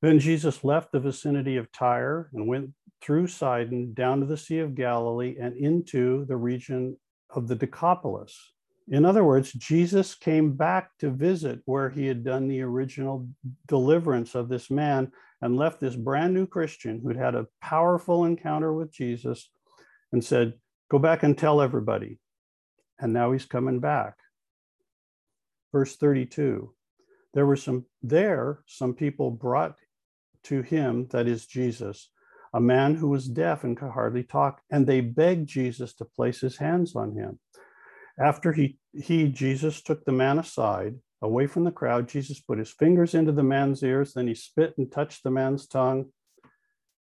Then 0.00 0.20
Jesus 0.20 0.62
left 0.62 0.92
the 0.92 1.00
vicinity 1.00 1.56
of 1.56 1.72
Tyre 1.72 2.30
and 2.32 2.46
went 2.46 2.70
through 3.02 3.26
Sidon 3.26 3.94
down 3.94 4.20
to 4.20 4.26
the 4.26 4.36
Sea 4.36 4.60
of 4.60 4.76
Galilee 4.76 5.38
and 5.40 5.56
into 5.56 6.24
the 6.26 6.36
region 6.36 6.96
of 7.30 7.48
the 7.48 7.56
Decapolis. 7.56 8.52
In 8.86 9.04
other 9.04 9.24
words, 9.24 9.52
Jesus 9.52 10.14
came 10.14 10.52
back 10.52 10.96
to 11.00 11.10
visit 11.10 11.62
where 11.64 11.90
he 11.90 12.06
had 12.06 12.24
done 12.24 12.46
the 12.46 12.62
original 12.62 13.28
deliverance 13.66 14.36
of 14.36 14.48
this 14.48 14.70
man 14.70 15.10
and 15.42 15.56
left 15.56 15.80
this 15.80 15.96
brand 15.96 16.32
new 16.32 16.46
Christian 16.46 17.00
who'd 17.02 17.16
had 17.16 17.34
a 17.34 17.48
powerful 17.60 18.24
encounter 18.24 18.72
with 18.72 18.92
Jesus 18.92 19.50
and 20.12 20.24
said, 20.24 20.54
Go 20.90 20.98
back 20.98 21.22
and 21.22 21.36
tell 21.36 21.60
everybody. 21.60 22.18
And 22.98 23.12
now 23.12 23.32
he's 23.32 23.44
coming 23.44 23.80
back. 23.80 24.14
Verse 25.72 25.96
32 25.96 26.72
There 27.34 27.46
were 27.46 27.56
some, 27.56 27.84
there, 28.02 28.60
some 28.66 28.94
people 28.94 29.30
brought 29.30 29.76
to 30.44 30.62
him, 30.62 31.06
that 31.10 31.26
is 31.26 31.46
Jesus, 31.46 32.10
a 32.54 32.60
man 32.60 32.94
who 32.94 33.08
was 33.08 33.28
deaf 33.28 33.64
and 33.64 33.76
could 33.76 33.90
hardly 33.90 34.22
talk, 34.22 34.62
and 34.70 34.86
they 34.86 35.00
begged 35.00 35.48
Jesus 35.48 35.94
to 35.94 36.04
place 36.04 36.40
his 36.40 36.56
hands 36.56 36.96
on 36.96 37.12
him. 37.12 37.38
After 38.18 38.52
he, 38.52 38.78
he, 38.92 39.28
Jesus, 39.28 39.82
took 39.82 40.04
the 40.04 40.12
man 40.12 40.38
aside, 40.38 40.96
away 41.20 41.46
from 41.46 41.64
the 41.64 41.70
crowd, 41.70 42.08
Jesus 42.08 42.40
put 42.40 42.58
his 42.58 42.70
fingers 42.70 43.14
into 43.14 43.32
the 43.32 43.42
man's 43.42 43.82
ears, 43.82 44.14
then 44.14 44.26
he 44.26 44.34
spit 44.34 44.74
and 44.78 44.90
touched 44.90 45.22
the 45.22 45.30
man's 45.30 45.66
tongue. 45.66 46.06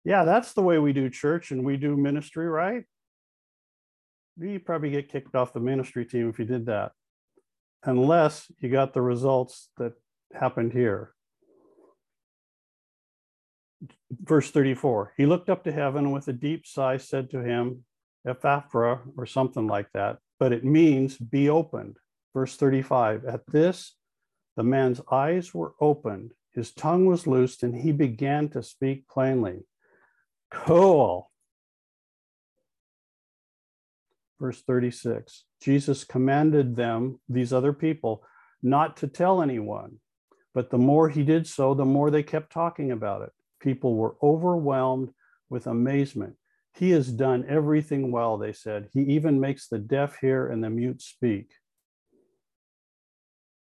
Yeah, 0.03 0.25
that's 0.25 0.53
the 0.53 0.63
way 0.63 0.77
we 0.79 0.93
do 0.93 1.09
church 1.09 1.51
and 1.51 1.63
we 1.63 1.77
do 1.77 1.95
ministry, 1.95 2.47
right? 2.47 2.83
You 4.49 4.59
probably 4.59 4.89
get 4.89 5.11
kicked 5.11 5.35
off 5.35 5.53
the 5.53 5.59
ministry 5.59 6.05
team 6.05 6.29
if 6.29 6.39
you 6.39 6.45
did 6.45 6.65
that, 6.65 6.93
unless 7.83 8.51
you 8.59 8.69
got 8.69 8.93
the 8.93 9.01
results 9.01 9.69
that 9.77 9.93
happened 10.33 10.73
here. 10.73 11.13
Verse 14.11 14.51
34 14.51 15.13
He 15.17 15.25
looked 15.25 15.49
up 15.49 15.63
to 15.63 15.71
heaven 15.71 16.05
and 16.05 16.13
with 16.13 16.27
a 16.27 16.33
deep 16.33 16.65
sigh 16.65 16.97
said 16.97 17.29
to 17.31 17.41
him, 17.41 17.85
Ephphatha, 18.27 18.99
or 19.17 19.25
something 19.25 19.67
like 19.67 19.87
that, 19.93 20.17
but 20.39 20.51
it 20.51 20.63
means 20.63 21.17
be 21.17 21.49
opened. 21.49 21.97
Verse 22.33 22.55
35 22.55 23.25
At 23.25 23.45
this, 23.47 23.95
the 24.55 24.63
man's 24.63 25.01
eyes 25.11 25.53
were 25.53 25.73
opened, 25.79 26.33
his 26.53 26.71
tongue 26.73 27.05
was 27.05 27.27
loosed, 27.27 27.63
and 27.63 27.75
he 27.75 27.91
began 27.91 28.49
to 28.49 28.61
speak 28.61 29.07
plainly. 29.07 29.65
Cool. 30.51 31.30
Verse 34.41 34.63
36 34.63 35.45
Jesus 35.61 36.03
commanded 36.03 36.75
them, 36.75 37.19
these 37.29 37.53
other 37.53 37.73
people, 37.73 38.23
not 38.63 38.97
to 38.97 39.07
tell 39.07 39.43
anyone. 39.43 39.99
But 40.55 40.71
the 40.71 40.79
more 40.79 41.09
he 41.09 41.23
did 41.23 41.45
so, 41.45 41.75
the 41.75 41.85
more 41.85 42.09
they 42.09 42.23
kept 42.23 42.51
talking 42.51 42.91
about 42.91 43.21
it. 43.21 43.29
People 43.61 43.95
were 43.95 44.15
overwhelmed 44.21 45.11
with 45.49 45.67
amazement. 45.67 46.35
He 46.73 46.89
has 46.89 47.11
done 47.11 47.45
everything 47.47 48.11
well, 48.11 48.39
they 48.39 48.51
said. 48.51 48.89
He 48.91 49.01
even 49.01 49.39
makes 49.39 49.67
the 49.67 49.77
deaf 49.77 50.17
hear 50.19 50.47
and 50.47 50.63
the 50.63 50.71
mute 50.71 51.03
speak. 51.03 51.51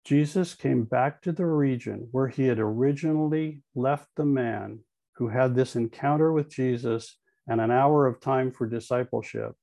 Jesus 0.04 0.54
came 0.54 0.82
back 0.82 1.22
to 1.22 1.32
the 1.32 1.46
region 1.46 2.08
where 2.10 2.28
he 2.28 2.46
had 2.46 2.58
originally 2.58 3.62
left 3.76 4.08
the 4.16 4.24
man 4.24 4.80
who 5.14 5.28
had 5.28 5.54
this 5.54 5.76
encounter 5.76 6.32
with 6.32 6.50
Jesus 6.50 7.18
and 7.46 7.60
an 7.60 7.70
hour 7.70 8.06
of 8.06 8.20
time 8.20 8.50
for 8.50 8.66
discipleship. 8.66 9.54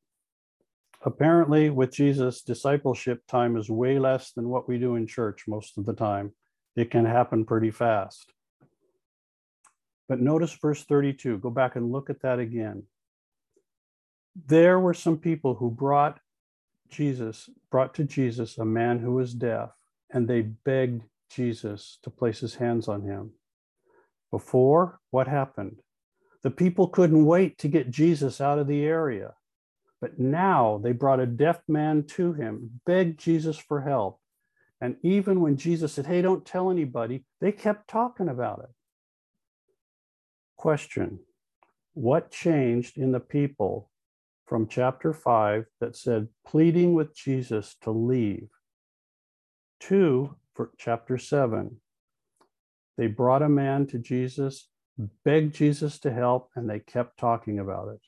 Apparently, 1.06 1.70
with 1.70 1.92
Jesus, 1.92 2.42
discipleship 2.42 3.22
time 3.28 3.58
is 3.58 3.70
way 3.70 4.00
less 4.00 4.32
than 4.32 4.48
what 4.48 4.70
we 4.70 4.80
do 4.80 4.96
in 4.96 5.06
church 5.06 5.44
most 5.48 5.78
of 5.78 5.86
the 5.86 5.94
time. 5.94 6.32
It 6.78 6.92
can 6.92 7.06
happen 7.06 7.44
pretty 7.46 7.72
fast. 7.72 8.32
But 10.08 10.22
notice 10.22 10.54
verse 10.54 10.84
32. 10.86 11.40
Go 11.40 11.50
back 11.50 11.76
and 11.76 11.92
look 11.92 12.10
at 12.10 12.22
that 12.22 12.40
again. 12.40 12.84
There 14.48 14.80
were 14.80 14.94
some 14.94 15.18
people 15.18 15.56
who 15.56 15.70
brought 15.70 16.20
Jesus, 16.90 17.50
brought 17.70 17.94
to 17.96 18.06
Jesus 18.06 18.58
a 18.58 18.66
man 18.66 19.00
who 19.00 19.14
was 19.14 19.34
deaf 19.34 19.72
and 20.12 20.28
they 20.28 20.42
begged 20.42 21.04
Jesus 21.30 21.98
to 22.04 22.10
place 22.10 22.40
his 22.40 22.56
hands 22.56 22.88
on 22.88 23.02
him. 23.02 23.32
Before, 24.32 25.00
what 25.12 25.28
happened? 25.28 25.80
The 26.44 26.52
people 26.52 26.88
couldn't 26.88 27.26
wait 27.26 27.58
to 27.60 27.68
get 27.68 27.92
Jesus 27.92 28.40
out 28.40 28.60
of 28.60 28.68
the 28.68 28.84
area. 28.84 29.34
But 30.04 30.20
now 30.20 30.82
they 30.84 30.92
brought 30.92 31.22
a 31.22 31.26
deaf 31.26 31.62
man 31.66 32.04
to 32.18 32.34
him, 32.34 32.82
begged 32.86 33.22
Jesus 33.22 33.58
for 33.58 33.80
help. 33.80 34.20
And 34.82 34.98
even 35.02 35.40
when 35.40 35.56
Jesus 35.56 35.94
said, 35.94 36.08
Hey, 36.08 36.22
don't 36.22 36.46
tell 36.46 36.70
anybody, 36.70 37.24
they 37.40 37.54
kept 37.54 37.88
talking 37.88 38.28
about 38.28 38.60
it. 38.60 38.76
Question 40.58 41.20
What 41.94 42.32
changed 42.32 42.98
in 42.98 43.14
the 43.14 43.22
people 43.22 43.90
from 44.46 44.68
chapter 44.68 45.14
5 45.14 45.68
that 45.80 45.96
said, 45.96 46.28
pleading 46.46 46.96
with 46.96 47.16
Jesus 47.16 47.78
to 47.84 47.92
leave? 47.92 48.50
2 49.80 50.36
for 50.54 50.72
chapter 50.78 51.18
7. 51.18 51.78
They 52.98 53.08
brought 53.08 53.42
a 53.42 53.48
man 53.48 53.88
to 53.88 54.00
Jesus, 54.00 54.68
begged 55.24 55.56
Jesus 55.56 55.98
to 56.00 56.12
help, 56.12 56.50
and 56.58 56.70
they 56.70 56.80
kept 56.80 57.18
talking 57.18 57.58
about 57.58 57.88
it. 57.88 58.02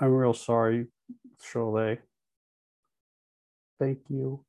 I'm 0.00 0.12
real 0.12 0.34
sorry, 0.34 0.86
Cholet. 1.42 1.98
Thank 3.80 3.98
you. 4.08 4.44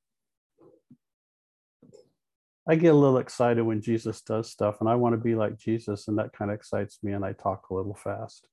I 2.68 2.76
get 2.76 2.94
a 2.94 2.98
little 2.98 3.18
excited 3.18 3.64
when 3.64 3.82
Jesus 3.82 4.22
does 4.22 4.52
stuff, 4.52 4.80
and 4.80 4.88
I 4.88 4.94
want 4.94 5.14
to 5.14 5.18
be 5.18 5.34
like 5.34 5.58
Jesus, 5.58 6.08
and 6.08 6.20
that 6.20 6.34
kind 6.34 6.52
of 6.52 6.56
excites 6.56 7.00
me, 7.02 7.14
and 7.14 7.26
I 7.26 7.34
talk 7.34 7.70
a 7.70 7.74
little 7.74 7.96
fast. 7.96 8.48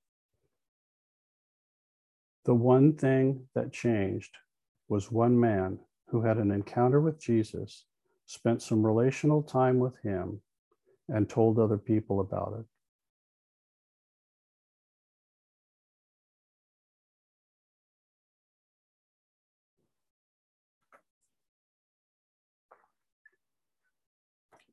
The 2.46 2.54
one 2.54 2.94
thing 2.94 3.46
that 3.54 3.74
changed 3.74 4.38
was 4.88 5.12
one 5.12 5.38
man 5.38 5.80
who 6.08 6.22
had 6.22 6.38
an 6.38 6.50
encounter 6.50 7.00
with 7.00 7.20
Jesus, 7.20 7.84
spent 8.24 8.62
some 8.62 8.86
relational 8.86 9.42
time 9.42 9.78
with 9.78 9.98
him, 10.02 10.40
and 11.08 11.28
told 11.28 11.58
other 11.58 11.76
people 11.76 12.20
about 12.20 12.54
it. 12.58 12.66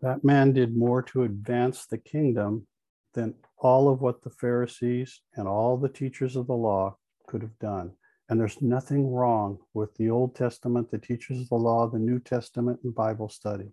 That 0.04 0.26
man 0.26 0.52
did 0.52 0.76
more 0.76 1.02
to 1.02 1.24
advance 1.24 1.86
the 1.86 1.98
kingdom 1.98 2.68
than 3.14 3.36
all 3.58 3.88
of 3.88 4.02
what 4.02 4.22
the 4.22 4.32
Pharisees 4.32 5.22
and 5.38 5.48
all 5.48 5.78
the 5.78 5.88
teachers 5.88 6.36
of 6.36 6.46
the 6.46 6.54
law 6.54 6.98
could 7.26 7.42
have 7.42 7.58
done. 7.60 7.94
And 8.28 8.38
there's 8.38 8.62
nothing 8.62 9.10
wrong 9.10 9.60
with 9.74 9.96
the 9.96 10.10
Old 10.10 10.36
Testament, 10.36 10.92
the 10.92 10.98
teachers 10.98 11.40
of 11.40 11.48
the 11.48 11.56
law, 11.56 11.88
the 11.88 12.00
New 12.00 12.20
Testament, 12.20 12.82
and 12.84 12.94
Bible 12.94 13.30
study. 13.30 13.72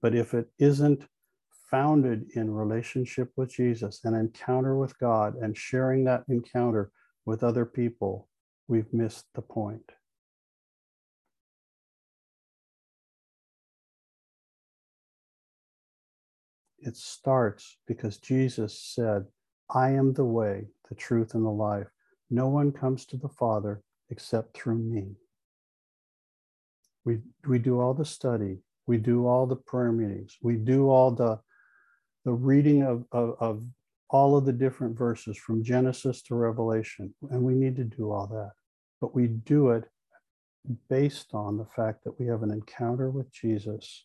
But 0.00 0.14
if 0.14 0.34
it 0.34 0.48
isn't 0.60 1.08
founded 1.68 2.30
in 2.36 2.48
relationship 2.48 3.32
with 3.34 3.52
Jesus, 3.52 4.04
an 4.04 4.14
encounter 4.14 4.76
with 4.76 4.96
God, 5.00 5.34
and 5.34 5.56
sharing 5.56 6.04
that 6.04 6.22
encounter 6.28 6.92
with 7.26 7.42
other 7.42 7.66
people, 7.66 8.28
we've 8.68 8.92
missed 8.94 9.26
the 9.34 9.42
point. 9.42 9.90
It 16.80 16.96
starts 16.96 17.76
because 17.86 18.18
Jesus 18.18 18.78
said, 18.78 19.26
I 19.72 19.90
am 19.90 20.12
the 20.12 20.24
way, 20.24 20.66
the 20.88 20.94
truth, 20.94 21.34
and 21.34 21.44
the 21.44 21.50
life. 21.50 21.88
No 22.30 22.48
one 22.48 22.72
comes 22.72 23.06
to 23.06 23.16
the 23.16 23.28
Father 23.28 23.82
except 24.10 24.56
through 24.56 24.78
me. 24.78 25.14
We, 27.04 27.18
we 27.46 27.58
do 27.58 27.80
all 27.80 27.94
the 27.94 28.04
study, 28.04 28.58
we 28.86 28.98
do 28.98 29.26
all 29.26 29.46
the 29.46 29.56
prayer 29.56 29.92
meetings, 29.92 30.36
we 30.42 30.56
do 30.56 30.90
all 30.90 31.10
the, 31.10 31.40
the 32.24 32.32
reading 32.32 32.82
of, 32.82 33.04
of, 33.12 33.36
of 33.40 33.62
all 34.10 34.36
of 34.36 34.44
the 34.44 34.52
different 34.52 34.98
verses 34.98 35.38
from 35.38 35.62
Genesis 35.62 36.20
to 36.22 36.34
Revelation, 36.34 37.14
and 37.30 37.42
we 37.42 37.54
need 37.54 37.76
to 37.76 37.84
do 37.84 38.10
all 38.10 38.26
that. 38.26 38.50
But 39.00 39.14
we 39.14 39.28
do 39.28 39.70
it 39.70 39.84
based 40.88 41.32
on 41.32 41.56
the 41.56 41.64
fact 41.64 42.04
that 42.04 42.18
we 42.18 42.26
have 42.26 42.42
an 42.42 42.50
encounter 42.50 43.10
with 43.10 43.32
Jesus 43.32 44.04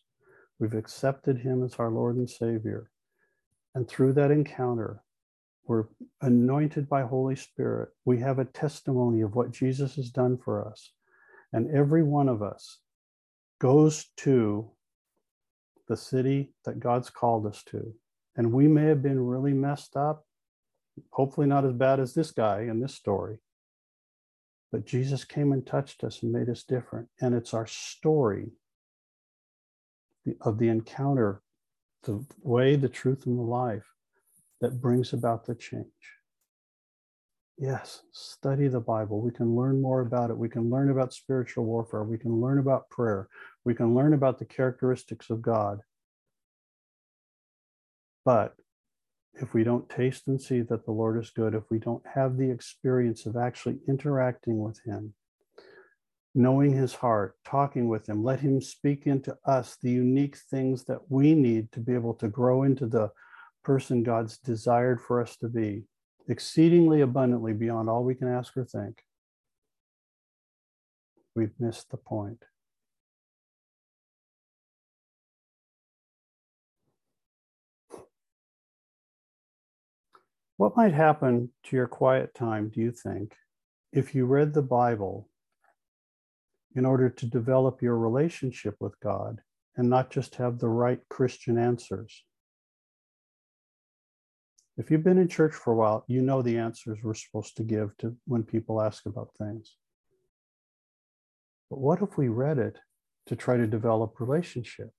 We've 0.58 0.74
accepted 0.74 1.38
him 1.38 1.64
as 1.64 1.74
our 1.74 1.90
Lord 1.90 2.16
and 2.16 2.28
Savior. 2.28 2.90
And 3.74 3.86
through 3.86 4.14
that 4.14 4.30
encounter, 4.30 5.02
we're 5.66 5.84
anointed 6.22 6.88
by 6.88 7.02
Holy 7.02 7.36
Spirit. 7.36 7.90
We 8.04 8.20
have 8.20 8.38
a 8.38 8.44
testimony 8.44 9.20
of 9.20 9.34
what 9.34 9.50
Jesus 9.50 9.96
has 9.96 10.10
done 10.10 10.38
for 10.38 10.66
us. 10.66 10.92
And 11.52 11.70
every 11.70 12.02
one 12.02 12.28
of 12.28 12.42
us 12.42 12.78
goes 13.58 14.06
to 14.18 14.70
the 15.88 15.96
city 15.96 16.52
that 16.64 16.80
God's 16.80 17.10
called 17.10 17.46
us 17.46 17.62
to. 17.64 17.94
And 18.36 18.52
we 18.52 18.68
may 18.68 18.84
have 18.84 19.02
been 19.02 19.20
really 19.20 19.52
messed 19.52 19.96
up, 19.96 20.24
hopefully 21.10 21.46
not 21.46 21.64
as 21.64 21.72
bad 21.72 22.00
as 22.00 22.14
this 22.14 22.30
guy 22.30 22.62
in 22.62 22.80
this 22.80 22.94
story. 22.94 23.38
But 24.72 24.86
Jesus 24.86 25.24
came 25.24 25.52
and 25.52 25.66
touched 25.66 26.04
us 26.04 26.22
and 26.22 26.32
made 26.32 26.48
us 26.48 26.62
different. 26.62 27.08
And 27.20 27.34
it's 27.34 27.54
our 27.54 27.66
story 27.66 28.52
of 30.40 30.58
the 30.58 30.68
encounter, 30.68 31.42
the 32.04 32.24
way, 32.42 32.76
the 32.76 32.88
truth, 32.88 33.26
and 33.26 33.38
the 33.38 33.42
life 33.42 33.92
that 34.60 34.80
brings 34.80 35.12
about 35.12 35.44
the 35.46 35.54
change. 35.54 35.86
Yes, 37.58 38.02
study 38.12 38.68
the 38.68 38.80
Bible. 38.80 39.20
We 39.20 39.30
can 39.30 39.56
learn 39.56 39.80
more 39.80 40.02
about 40.02 40.30
it. 40.30 40.36
We 40.36 40.48
can 40.48 40.68
learn 40.68 40.90
about 40.90 41.14
spiritual 41.14 41.64
warfare. 41.64 42.04
We 42.04 42.18
can 42.18 42.40
learn 42.40 42.58
about 42.58 42.90
prayer. 42.90 43.28
We 43.64 43.74
can 43.74 43.94
learn 43.94 44.12
about 44.12 44.38
the 44.38 44.44
characteristics 44.44 45.30
of 45.30 45.40
God. 45.40 45.80
But 48.26 48.56
if 49.34 49.54
we 49.54 49.64
don't 49.64 49.88
taste 49.88 50.26
and 50.26 50.40
see 50.40 50.60
that 50.62 50.84
the 50.84 50.92
Lord 50.92 51.18
is 51.18 51.30
good, 51.30 51.54
if 51.54 51.64
we 51.70 51.78
don't 51.78 52.06
have 52.14 52.36
the 52.36 52.50
experience 52.50 53.24
of 53.24 53.36
actually 53.36 53.78
interacting 53.88 54.58
with 54.58 54.80
Him, 54.84 55.14
knowing 56.36 56.70
His 56.70 56.94
heart, 56.94 57.34
talking 57.46 57.88
with 57.88 58.06
Him, 58.06 58.22
let 58.22 58.40
Him 58.40 58.60
speak 58.60 59.06
into 59.06 59.34
us 59.46 59.78
the 59.80 59.90
unique 59.90 60.36
things 60.36 60.84
that 60.84 61.00
we 61.10 61.34
need 61.34 61.72
to 61.72 61.80
be 61.80 61.94
able 61.94 62.12
to 62.12 62.28
grow 62.28 62.62
into 62.62 62.86
the 62.86 63.10
person 63.64 64.02
God's 64.02 64.36
desired 64.36 65.00
for 65.00 65.22
us 65.22 65.36
to 65.38 65.48
be, 65.48 65.84
exceedingly 66.28 67.00
abundantly 67.00 67.54
beyond 67.54 67.88
all 67.88 68.04
we 68.04 68.14
can 68.14 68.28
ask 68.28 68.54
or 68.54 68.64
think, 68.64 69.02
we've 71.34 71.54
missed 71.58 71.90
the 71.90 71.96
point. 71.96 72.44
What 80.58 80.76
might 80.76 80.92
happen 80.92 81.50
to 81.64 81.76
your 81.76 81.86
quiet 81.86 82.34
time, 82.34 82.68
do 82.68 82.80
you 82.80 82.90
think, 82.90 83.34
if 83.90 84.14
you 84.14 84.26
read 84.26 84.52
the 84.52 84.62
Bible 84.62 85.30
in 86.76 86.84
order 86.84 87.08
to 87.08 87.26
develop 87.26 87.82
your 87.82 87.98
relationship 87.98 88.76
with 88.78 88.98
God 89.00 89.40
and 89.76 89.90
not 89.90 90.10
just 90.10 90.36
have 90.36 90.58
the 90.58 90.68
right 90.68 91.00
Christian 91.08 91.58
answers? 91.58 92.24
If 94.76 94.90
you've 94.90 95.02
been 95.02 95.18
in 95.18 95.28
church 95.28 95.54
for 95.54 95.72
a 95.72 95.76
while, 95.76 96.04
you 96.06 96.20
know 96.20 96.42
the 96.42 96.58
answers 96.58 96.98
we're 97.02 97.14
supposed 97.14 97.56
to 97.56 97.62
give 97.62 97.96
to 97.98 98.14
when 98.26 98.42
people 98.42 98.82
ask 98.82 99.06
about 99.06 99.30
things. 99.38 99.74
But 101.70 101.80
what 101.80 102.02
if 102.02 102.18
we 102.18 102.28
read 102.28 102.58
it 102.58 102.78
to 103.26 103.36
try 103.36 103.56
to 103.56 103.66
develop 103.66 104.20
relationship? 104.20 104.90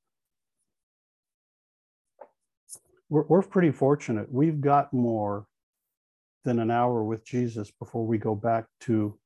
We're, 3.08 3.24
we're 3.28 3.44
pretty 3.44 3.72
fortunate. 3.72 4.32
We've 4.32 4.60
got 4.60 4.92
more 4.94 5.46
than 6.44 6.60
an 6.60 6.72
hour 6.72 7.04
with 7.04 7.24
Jesus 7.24 7.72
before 7.72 8.06
we 8.06 8.18
go 8.18 8.34
back 8.34 8.66
to 8.82 9.18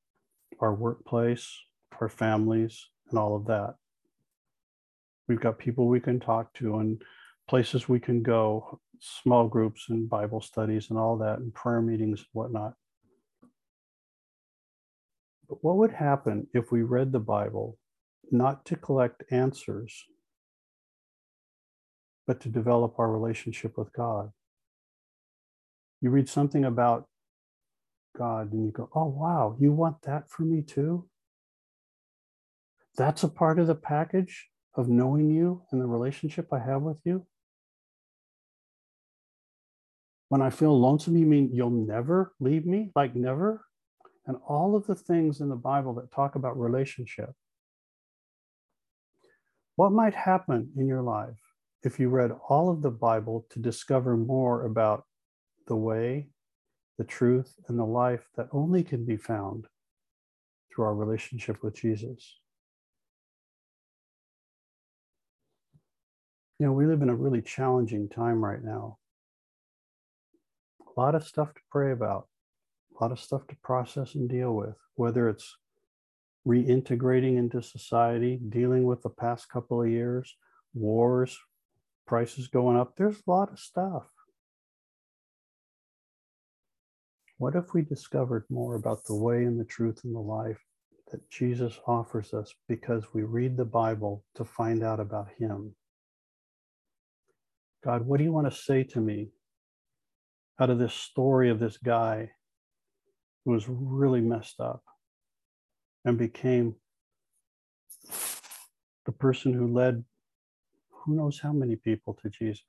our 0.60 0.74
workplace, 0.74 1.50
our 1.99 2.10
families, 2.10 2.88
and 3.10 3.19
all 3.19 3.36
of 3.36 3.45
that. 3.45 3.75
We've 5.27 5.39
got 5.39 5.60
people 5.60 5.88
we 5.88 5.99
can 5.99 6.19
talk 6.19 6.54
to 6.56 6.77
and 6.77 7.01
places 7.47 7.88
we 7.88 7.99
can 7.99 8.23
go, 8.23 8.80
small 8.99 9.47
groups 9.47 9.86
and 9.89 10.10
Bible 10.10 10.41
studies 10.41 10.89
and 10.89 10.97
all 10.97 11.17
that, 11.17 11.39
and 11.39 11.54
prayer 11.54 11.82
meetings 11.82 12.19
and 12.19 12.27
whatnot. 12.34 12.73
But 15.47 15.63
what 15.63 15.77
would 15.77 15.91
happen 15.91 16.47
if 16.54 16.71
we 16.71 16.82
read 16.82 17.12
the 17.12 17.19
Bible 17.19 17.77
not 18.32 18.65
to 18.65 18.75
collect 18.75 19.23
answers, 19.32 20.06
but 22.25 22.39
to 22.41 22.49
develop 22.49 22.99
our 22.99 23.12
relationship 23.12 23.77
with 23.77 23.91
God? 23.93 24.32
You 25.99 26.10
read 26.10 26.30
something 26.30 26.65
about 26.65 27.08
God 28.17 28.54
and 28.54 28.65
you 28.65 28.71
go, 28.71 28.89
oh, 28.95 29.08
wow, 29.08 29.56
you 29.60 29.71
want 29.71 30.01
that 30.04 30.30
for 30.30 30.43
me 30.43 30.62
too? 30.62 31.08
That's 32.97 33.23
a 33.23 33.30
part 33.30 33.60
of 33.60 33.67
the 33.67 33.75
package 33.75 34.49
of 34.75 34.89
knowing 34.89 35.30
you 35.30 35.63
and 35.71 35.82
the 35.82 35.88
relationship 35.88 36.47
I 36.51 36.60
have 36.60 36.82
with 36.82 36.99
you? 37.04 37.25
When 40.30 40.41
I 40.41 40.49
feel 40.49 40.80
lonesome, 40.80 41.17
you 41.17 41.25
mean 41.25 41.49
you'll 41.54 41.69
never 41.69 42.34
leave 42.39 42.65
me? 42.65 42.91
Like 42.95 43.15
never? 43.15 43.65
And 44.25 44.38
all 44.47 44.75
of 44.75 44.88
the 44.88 44.95
things 44.95 45.41
in 45.41 45.49
the 45.49 45.56
Bible 45.56 45.93
that 45.95 46.12
talk 46.12 46.36
about 46.36 46.60
relationship. 46.60 47.32
What 49.75 49.91
might 49.91 50.13
happen 50.13 50.71
in 50.77 50.88
your 50.88 51.01
life 51.01 51.39
if 51.84 51.99
you 51.99 52.10
read 52.10 52.32
all 52.47 52.69
of 52.69 52.82
the 52.82 52.91
Bible 52.91 53.45
to 53.49 53.60
discover 53.60 54.15
more 54.15 54.65
about 54.65 55.06
the 55.67 55.75
way, 55.75 56.30
the 56.97 57.04
truth, 57.04 57.56
and 57.67 57.80
the 57.80 57.86
life 57.86 58.30
that 58.36 58.47
only 58.51 58.84
can 58.84 59.06
be 59.06 59.17
found 59.17 59.65
through 60.71 60.86
our 60.86 60.95
relationship 60.95 61.63
with 61.63 61.75
Jesus? 61.75 62.40
You 66.62 66.67
know, 66.67 66.74
we 66.74 66.86
live 66.86 67.02
in 67.02 67.10
a 67.10 67.15
really 67.15 67.41
challenging 67.41 68.08
time 68.08 68.45
right 68.45 68.63
now 68.63 69.00
a 70.95 71.00
lot 71.00 71.15
of 71.15 71.26
stuff 71.26 71.52
to 71.56 71.62
pray 71.71 71.91
about, 71.91 72.28
a 72.95 73.04
lot 73.04 73.12
of 73.12 73.19
stuff 73.19 73.47
to 73.47 73.56
process 73.63 74.13
and 74.13 74.30
deal 74.30 74.54
with, 74.54 74.76
whether 74.93 75.28
it's 75.28 75.58
reintegrating 76.47 77.36
into 77.36 77.63
society, 77.63 78.39
dealing 78.47 78.84
with 78.84 79.02
the 79.02 79.10
past 79.10 79.50
couple 79.50 79.82
of 79.82 79.89
years, 79.89 80.36
wars, 80.76 81.36
prices 82.06 82.47
going 82.47 82.78
up. 82.78 82.95
There's 82.95 83.17
a 83.17 83.32
lot 83.32 83.52
of 83.52 83.58
stuff. 83.58 84.06
What 87.39 87.56
if 87.56 87.74
we 87.74 87.82
discovered 87.82 88.45
more 88.52 88.76
about 88.76 89.04
the 89.06 89.15
way 89.15 89.45
and 89.45 89.60
the 89.60 89.65
truth 89.65 90.02
and 90.04 90.13
the 90.13 90.19
life 90.19 90.60
that 91.12 91.28
Jesus 91.32 91.80
offers 91.88 92.36
us 92.36 92.54
because 92.67 93.15
we 93.15 93.24
read 93.24 93.58
the 93.58 93.65
Bible 93.65 94.24
to 94.36 94.45
find 94.45 94.84
out 94.84 95.00
about 95.00 95.30
Him? 95.39 95.74
God, 97.84 98.06
what 98.06 98.17
do 98.17 98.24
you 98.24 98.32
want 98.32 98.52
to 98.52 98.58
say 98.58 98.84
to 98.84 99.00
me 99.00 99.30
out 100.60 100.70
of 100.70 100.80
this 100.80 100.94
story 100.94 101.50
of 101.50 101.60
this 101.60 101.78
guy 101.78 102.32
who 103.44 103.52
was 103.52 103.67
really 103.67 104.22
messed 104.22 104.60
up 104.60 104.84
and 106.06 106.17
became 106.17 106.76
the 109.06 109.12
person 109.12 109.54
who 109.54 109.74
led 109.74 110.04
who 111.04 111.15
knows 111.15 111.39
how 111.39 111.52
many 111.52 111.76
people 111.76 112.17
to 112.22 112.30
Jesus, 112.30 112.63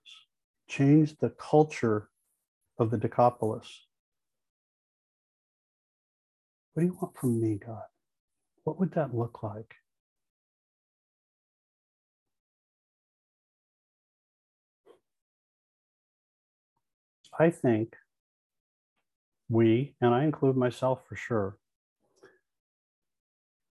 changed 0.68 1.16
the 1.20 1.30
culture 1.30 2.08
of 2.78 2.90
the 2.90 2.96
Decapolis. 2.96 3.86
What 6.72 6.82
do 6.82 6.86
you 6.86 6.98
want 7.00 7.16
from 7.16 7.40
me, 7.40 7.58
God? 7.64 7.82
What 8.64 8.80
would 8.80 8.92
that 8.92 9.14
look 9.14 9.42
like? 9.42 9.74
I 17.42 17.50
think 17.50 17.96
we, 19.48 19.96
and 20.00 20.14
I 20.14 20.22
include 20.22 20.56
myself 20.56 21.00
for 21.08 21.16
sure, 21.16 21.58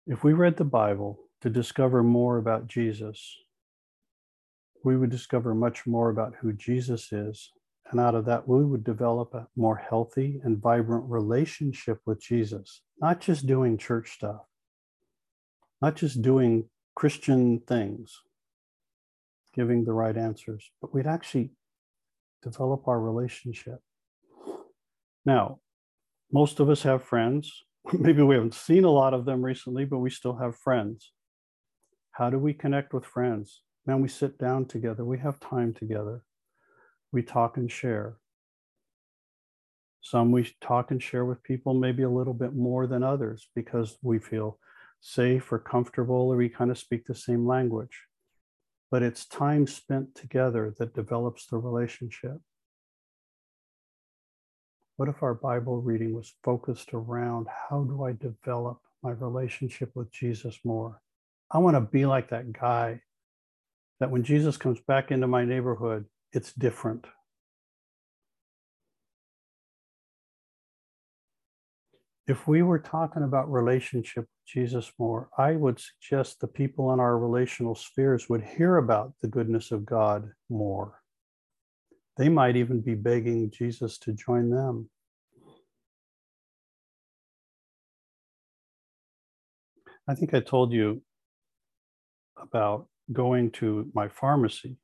if 0.06 0.24
we 0.24 0.32
read 0.32 0.56
the 0.56 0.64
Bible 0.64 1.18
to 1.42 1.50
discover 1.50 2.02
more 2.02 2.38
about 2.38 2.66
Jesus, 2.66 3.36
we 4.82 4.96
would 4.96 5.10
discover 5.10 5.54
much 5.54 5.86
more 5.86 6.08
about 6.08 6.32
who 6.40 6.54
Jesus 6.54 7.12
is. 7.12 7.52
And 7.90 8.00
out 8.00 8.14
of 8.14 8.24
that, 8.24 8.48
we 8.48 8.64
would 8.64 8.84
develop 8.84 9.34
a 9.34 9.46
more 9.54 9.76
healthy 9.76 10.40
and 10.44 10.62
vibrant 10.62 11.04
relationship 11.06 12.00
with 12.06 12.22
Jesus, 12.22 12.80
not 13.02 13.20
just 13.20 13.46
doing 13.46 13.76
church 13.76 14.12
stuff, 14.12 14.46
not 15.82 15.94
just 15.94 16.22
doing 16.22 16.70
Christian 16.94 17.60
things, 17.68 18.18
giving 19.52 19.84
the 19.84 19.92
right 19.92 20.16
answers, 20.16 20.70
but 20.80 20.94
we'd 20.94 21.06
actually 21.06 21.50
develop 22.42 22.88
our 22.88 23.00
relationship. 23.00 23.80
Now, 25.24 25.60
most 26.32 26.60
of 26.60 26.68
us 26.68 26.82
have 26.82 27.02
friends. 27.02 27.64
Maybe 27.92 28.22
we 28.22 28.34
haven't 28.34 28.54
seen 28.54 28.84
a 28.84 28.90
lot 28.90 29.14
of 29.14 29.24
them 29.24 29.44
recently, 29.44 29.84
but 29.84 29.98
we 29.98 30.10
still 30.10 30.36
have 30.36 30.56
friends. 30.56 31.12
How 32.12 32.30
do 32.30 32.38
we 32.38 32.52
connect 32.52 32.92
with 32.92 33.04
friends? 33.04 33.62
Man, 33.86 34.02
we 34.02 34.08
sit 34.08 34.38
down 34.38 34.66
together, 34.66 35.04
we 35.04 35.18
have 35.18 35.40
time 35.40 35.72
together, 35.72 36.22
we 37.12 37.22
talk 37.22 37.56
and 37.56 37.70
share. 37.70 38.16
Some 40.00 40.30
we 40.30 40.52
talk 40.60 40.90
and 40.90 41.02
share 41.02 41.24
with 41.24 41.42
people 41.42 41.74
maybe 41.74 42.02
a 42.02 42.10
little 42.10 42.34
bit 42.34 42.54
more 42.54 42.86
than 42.86 43.02
others 43.02 43.48
because 43.54 43.96
we 44.02 44.18
feel 44.18 44.58
safe 45.00 45.50
or 45.52 45.58
comfortable 45.58 46.32
or 46.32 46.36
we 46.36 46.48
kind 46.48 46.70
of 46.70 46.78
speak 46.78 47.06
the 47.06 47.14
same 47.14 47.46
language 47.46 48.07
but 48.90 49.02
it's 49.02 49.26
time 49.26 49.66
spent 49.66 50.14
together 50.14 50.74
that 50.78 50.94
develops 50.94 51.46
the 51.46 51.58
relationship. 51.58 52.38
What 54.96 55.08
if 55.08 55.22
our 55.22 55.34
Bible 55.34 55.80
reading 55.80 56.12
was 56.12 56.34
focused 56.42 56.92
around 56.92 57.46
how 57.68 57.84
do 57.84 58.04
I 58.04 58.12
develop 58.12 58.80
my 59.02 59.10
relationship 59.12 59.92
with 59.94 60.10
Jesus 60.10 60.58
more? 60.64 61.00
I 61.50 61.58
want 61.58 61.76
to 61.76 61.80
be 61.80 62.04
like 62.04 62.30
that 62.30 62.52
guy 62.52 63.00
that 64.00 64.10
when 64.10 64.24
Jesus 64.24 64.56
comes 64.56 64.80
back 64.80 65.10
into 65.10 65.26
my 65.26 65.44
neighborhood, 65.44 66.06
it's 66.32 66.52
different. 66.52 67.06
If 72.28 72.46
we 72.46 72.60
were 72.60 72.78
talking 72.78 73.22
about 73.22 73.50
relationship 73.50 74.24
with 74.24 74.46
Jesus 74.46 74.92
more, 74.98 75.30
I 75.38 75.52
would 75.52 75.80
suggest 75.80 76.40
the 76.40 76.46
people 76.46 76.92
in 76.92 77.00
our 77.00 77.18
relational 77.18 77.74
spheres 77.74 78.28
would 78.28 78.44
hear 78.44 78.76
about 78.76 79.14
the 79.22 79.28
goodness 79.28 79.72
of 79.72 79.86
God 79.86 80.30
more. 80.50 81.00
They 82.18 82.28
might 82.28 82.56
even 82.56 82.82
be 82.82 82.94
begging 82.94 83.50
Jesus 83.50 83.96
to 84.00 84.12
join 84.12 84.50
them. 84.50 84.90
I 90.06 90.14
think 90.14 90.34
I 90.34 90.40
told 90.40 90.72
you 90.72 91.00
about 92.36 92.88
going 93.10 93.52
to 93.52 93.90
my 93.94 94.08
pharmacy 94.08 94.76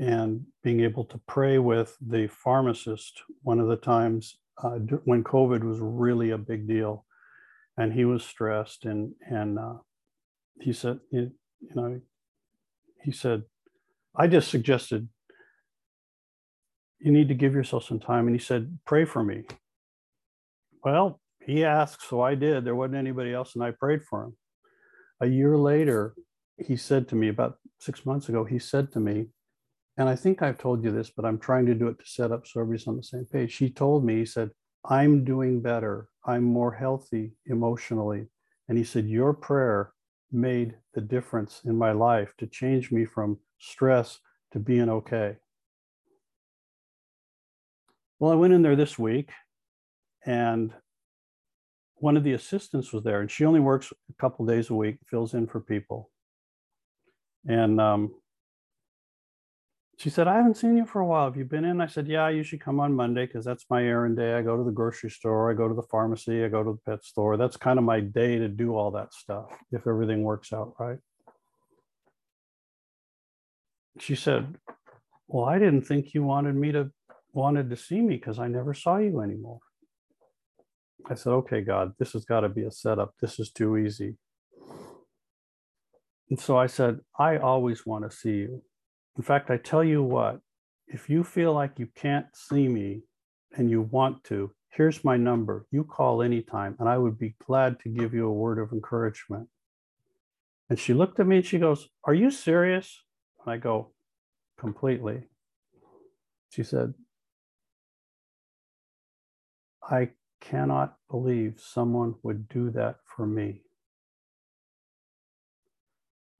and 0.00 0.46
being 0.62 0.80
able 0.80 1.04
to 1.04 1.20
pray 1.28 1.58
with 1.58 1.98
the 2.00 2.28
pharmacist 2.28 3.22
one 3.42 3.60
of 3.60 3.68
the 3.68 3.76
times 3.76 4.38
uh, 4.62 4.78
when 5.04 5.22
COVID 5.24 5.62
was 5.62 5.78
really 5.80 6.30
a 6.30 6.38
big 6.38 6.66
deal, 6.66 7.04
and 7.76 7.92
he 7.92 8.04
was 8.04 8.24
stressed, 8.24 8.84
and 8.84 9.12
and 9.28 9.58
uh, 9.58 9.74
he 10.60 10.72
said, 10.72 11.00
you, 11.10 11.32
you 11.60 11.74
know, 11.74 12.00
he 13.02 13.12
said, 13.12 13.42
I 14.14 14.26
just 14.26 14.50
suggested 14.50 15.08
you 17.00 17.10
need 17.10 17.28
to 17.28 17.34
give 17.34 17.54
yourself 17.54 17.84
some 17.84 17.98
time, 18.00 18.26
and 18.26 18.36
he 18.36 18.42
said, 18.42 18.78
pray 18.86 19.04
for 19.04 19.24
me. 19.24 19.42
Well, 20.84 21.20
he 21.44 21.64
asked, 21.64 22.08
so 22.08 22.20
I 22.20 22.34
did. 22.34 22.64
There 22.64 22.76
wasn't 22.76 22.96
anybody 22.96 23.32
else, 23.32 23.54
and 23.54 23.64
I 23.64 23.72
prayed 23.72 24.04
for 24.04 24.24
him. 24.24 24.36
A 25.20 25.26
year 25.26 25.56
later, 25.56 26.14
he 26.58 26.76
said 26.76 27.08
to 27.08 27.16
me 27.16 27.28
about 27.28 27.58
six 27.78 28.06
months 28.06 28.28
ago, 28.28 28.44
he 28.44 28.58
said 28.58 28.92
to 28.92 29.00
me, 29.00 29.26
and 29.96 30.08
I 30.08 30.16
think 30.16 30.42
I've 30.42 30.58
told 30.58 30.82
you 30.82 30.90
this, 30.90 31.10
but 31.10 31.24
I'm 31.24 31.38
trying 31.38 31.66
to 31.66 31.74
do 31.74 31.88
it 31.88 31.98
to 31.98 32.06
set 32.06 32.32
up 32.32 32.46
so 32.46 32.60
everybody's 32.60 32.86
on 32.86 32.96
the 32.96 33.02
same 33.02 33.26
page. 33.26 33.52
She 33.52 33.70
told 33.70 34.04
me, 34.04 34.16
he 34.16 34.26
said, 34.26 34.50
I'm 34.84 35.24
doing 35.24 35.60
better. 35.60 36.08
I'm 36.24 36.44
more 36.44 36.72
healthy 36.72 37.32
emotionally. 37.46 38.26
And 38.68 38.78
he 38.78 38.84
said, 38.84 39.06
Your 39.06 39.34
prayer 39.34 39.92
made 40.30 40.74
the 40.94 41.00
difference 41.00 41.60
in 41.64 41.76
my 41.76 41.92
life 41.92 42.32
to 42.38 42.46
change 42.46 42.90
me 42.90 43.04
from 43.04 43.38
stress 43.58 44.18
to 44.52 44.58
being 44.58 44.88
okay. 44.88 45.36
Well, 48.18 48.32
I 48.32 48.36
went 48.36 48.54
in 48.54 48.62
there 48.62 48.76
this 48.76 48.98
week 48.98 49.30
and 50.24 50.72
one 51.96 52.16
of 52.16 52.24
the 52.24 52.32
assistants 52.32 52.92
was 52.92 53.04
there, 53.04 53.20
and 53.20 53.30
she 53.30 53.44
only 53.44 53.60
works 53.60 53.92
a 53.92 54.14
couple 54.20 54.44
days 54.44 54.70
a 54.70 54.74
week, 54.74 54.98
fills 55.06 55.34
in 55.34 55.46
for 55.46 55.60
people. 55.60 56.10
And 57.46 57.80
um, 57.80 58.14
she 59.98 60.10
said, 60.10 60.26
I 60.26 60.36
haven't 60.36 60.56
seen 60.56 60.76
you 60.76 60.86
for 60.86 61.00
a 61.00 61.06
while. 61.06 61.26
Have 61.26 61.36
you 61.36 61.44
been 61.44 61.64
in? 61.64 61.80
I 61.80 61.86
said, 61.86 62.08
Yeah, 62.08 62.28
you 62.28 62.42
should 62.42 62.60
come 62.60 62.80
on 62.80 62.94
Monday 62.94 63.26
because 63.26 63.44
that's 63.44 63.66
my 63.70 63.84
errand 63.84 64.16
day. 64.16 64.34
I 64.34 64.42
go 64.42 64.56
to 64.56 64.64
the 64.64 64.70
grocery 64.70 65.10
store, 65.10 65.50
I 65.50 65.54
go 65.54 65.68
to 65.68 65.74
the 65.74 65.82
pharmacy, 65.82 66.44
I 66.44 66.48
go 66.48 66.64
to 66.64 66.72
the 66.72 66.90
pet 66.90 67.04
store. 67.04 67.36
That's 67.36 67.56
kind 67.56 67.78
of 67.78 67.84
my 67.84 68.00
day 68.00 68.38
to 68.38 68.48
do 68.48 68.74
all 68.74 68.90
that 68.92 69.12
stuff 69.12 69.46
if 69.70 69.86
everything 69.86 70.22
works 70.22 70.52
out 70.52 70.74
right. 70.78 70.98
She 73.98 74.14
said, 74.14 74.56
Well, 75.28 75.44
I 75.44 75.58
didn't 75.58 75.82
think 75.82 76.14
you 76.14 76.22
wanted 76.22 76.56
me 76.56 76.72
to 76.72 76.90
wanted 77.32 77.70
to 77.70 77.76
see 77.76 78.00
me 78.00 78.16
because 78.16 78.38
I 78.38 78.48
never 78.48 78.74
saw 78.74 78.96
you 78.96 79.20
anymore. 79.20 79.60
I 81.08 81.14
said, 81.14 81.30
Okay, 81.30 81.60
God, 81.60 81.92
this 81.98 82.12
has 82.12 82.24
got 82.24 82.40
to 82.40 82.48
be 82.48 82.64
a 82.64 82.70
setup. 82.70 83.14
This 83.20 83.38
is 83.38 83.50
too 83.50 83.76
easy. 83.76 84.16
And 86.30 86.40
so 86.40 86.56
I 86.56 86.66
said, 86.66 87.00
I 87.18 87.36
always 87.36 87.84
want 87.84 88.10
to 88.10 88.16
see 88.16 88.30
you. 88.30 88.62
In 89.16 89.22
fact, 89.22 89.50
I 89.50 89.56
tell 89.58 89.84
you 89.84 90.02
what, 90.02 90.40
if 90.86 91.08
you 91.08 91.22
feel 91.24 91.52
like 91.52 91.78
you 91.78 91.88
can't 91.94 92.26
see 92.34 92.68
me 92.68 93.02
and 93.56 93.70
you 93.70 93.82
want 93.82 94.24
to, 94.24 94.52
here's 94.70 95.04
my 95.04 95.16
number. 95.16 95.66
You 95.70 95.84
call 95.84 96.22
anytime, 96.22 96.76
and 96.78 96.88
I 96.88 96.98
would 96.98 97.18
be 97.18 97.34
glad 97.46 97.78
to 97.80 97.88
give 97.88 98.14
you 98.14 98.26
a 98.26 98.32
word 98.32 98.58
of 98.58 98.72
encouragement. 98.72 99.48
And 100.70 100.78
she 100.78 100.94
looked 100.94 101.20
at 101.20 101.26
me 101.26 101.36
and 101.36 101.46
she 101.46 101.58
goes, 101.58 101.88
Are 102.04 102.14
you 102.14 102.30
serious? 102.30 103.02
And 103.44 103.52
I 103.52 103.58
go, 103.58 103.92
Completely. 104.58 105.24
She 106.50 106.62
said, 106.62 106.94
I 109.82 110.10
cannot 110.40 110.96
believe 111.10 111.58
someone 111.58 112.14
would 112.22 112.48
do 112.48 112.70
that 112.70 112.96
for 113.04 113.26
me. 113.26 113.62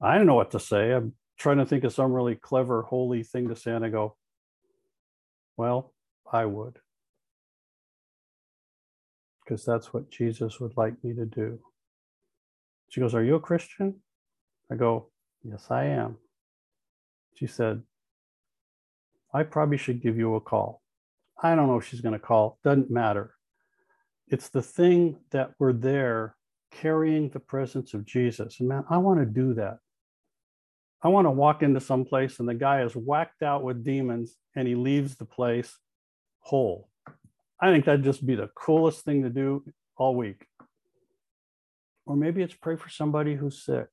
I 0.01 0.17
don't 0.17 0.27
know 0.27 0.35
what 0.35 0.51
to 0.51 0.59
say. 0.59 0.91
I'm 0.91 1.13
trying 1.37 1.57
to 1.57 1.65
think 1.65 1.83
of 1.83 1.93
some 1.93 2.13
really 2.13 2.35
clever, 2.35 2.83
holy 2.83 3.23
thing 3.23 3.49
to 3.49 3.55
say. 3.55 3.71
And 3.71 3.85
I 3.85 3.89
go, 3.89 4.15
well, 5.57 5.93
I 6.31 6.45
would. 6.45 6.79
Because 9.43 9.65
that's 9.65 9.93
what 9.93 10.09
Jesus 10.09 10.59
would 10.59 10.77
like 10.77 11.03
me 11.03 11.13
to 11.13 11.25
do. 11.25 11.59
She 12.89 13.01
goes, 13.01 13.13
Are 13.13 13.23
you 13.23 13.35
a 13.35 13.39
Christian? 13.39 13.95
I 14.71 14.75
go, 14.75 15.09
Yes, 15.43 15.67
I 15.69 15.85
am. 15.85 16.17
She 17.35 17.47
said, 17.47 17.81
I 19.33 19.43
probably 19.43 19.77
should 19.77 20.01
give 20.01 20.17
you 20.17 20.35
a 20.35 20.41
call. 20.41 20.81
I 21.41 21.55
don't 21.55 21.67
know 21.67 21.77
if 21.77 21.85
she's 21.85 22.01
going 22.01 22.13
to 22.13 22.19
call, 22.19 22.59
doesn't 22.63 22.91
matter. 22.91 23.33
It's 24.27 24.49
the 24.49 24.61
thing 24.61 25.17
that 25.31 25.51
we're 25.59 25.73
there 25.73 26.35
carrying 26.71 27.29
the 27.29 27.39
presence 27.39 27.93
of 27.93 28.05
Jesus. 28.05 28.59
And 28.59 28.69
man, 28.69 28.85
I 28.89 28.97
want 28.97 29.19
to 29.19 29.25
do 29.25 29.53
that. 29.55 29.79
I 31.03 31.09
want 31.09 31.25
to 31.25 31.31
walk 31.31 31.63
into 31.63 31.81
some 31.81 32.05
place 32.05 32.39
and 32.39 32.47
the 32.47 32.53
guy 32.53 32.81
is 32.81 32.95
whacked 32.95 33.43
out 33.43 33.61
with 33.61 33.83
demons 33.83 34.37
and 34.55 34.65
he 34.65 34.75
leaves 34.75 35.15
the 35.15 35.25
place 35.25 35.77
whole. 36.39 36.89
I 37.59 37.71
think 37.71 37.83
that'd 37.83 38.05
just 38.05 38.25
be 38.25 38.35
the 38.35 38.49
coolest 38.55 39.03
thing 39.03 39.23
to 39.23 39.29
do 39.29 39.65
all 39.97 40.15
week. 40.15 40.47
Or 42.05 42.15
maybe 42.15 42.41
it's 42.41 42.53
pray 42.53 42.77
for 42.77 42.89
somebody 42.89 43.35
who's 43.35 43.63
sick, 43.63 43.87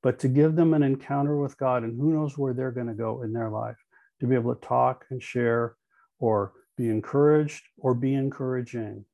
but 0.00 0.20
to 0.20 0.28
give 0.28 0.54
them 0.54 0.74
an 0.74 0.84
encounter 0.84 1.36
with 1.36 1.58
God 1.58 1.82
and 1.82 2.00
who 2.00 2.12
knows 2.12 2.38
where 2.38 2.54
they're 2.54 2.70
going 2.70 2.86
to 2.86 2.94
go 2.94 3.22
in 3.22 3.32
their 3.32 3.50
life, 3.50 3.78
to 4.20 4.26
be 4.26 4.36
able 4.36 4.54
to 4.54 4.60
talk 4.60 5.06
and 5.10 5.20
share 5.20 5.74
or 6.20 6.52
be 6.76 6.88
encouraged 6.88 7.64
or 7.78 7.94
be 7.94 8.14
encouraging 8.14 9.04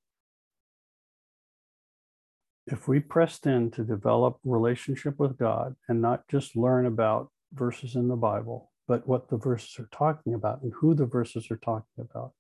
if 2.67 2.89
we 2.89 3.01
pressed 3.01 3.47
in 3.47 3.71
to 3.73 3.85
develop 3.85 4.39
relationship 4.45 5.19
with 5.19 5.39
God 5.39 5.75
and 5.89 6.01
not 6.01 6.29
just 6.29 6.57
learn 6.57 6.87
about 6.87 7.31
verses 7.53 7.97
in 7.97 8.09
the 8.09 8.17
Bible, 8.17 8.71
but 8.87 9.07
what 9.07 9.29
the 9.29 9.37
verses 9.37 9.79
are 9.79 9.89
talking 9.93 10.35
about 10.35 10.63
and 10.63 10.73
who 10.75 10.95
the 10.95 11.07
verses 11.07 11.51
are 11.51 11.57
talking 11.57 11.87
about, 11.99 12.33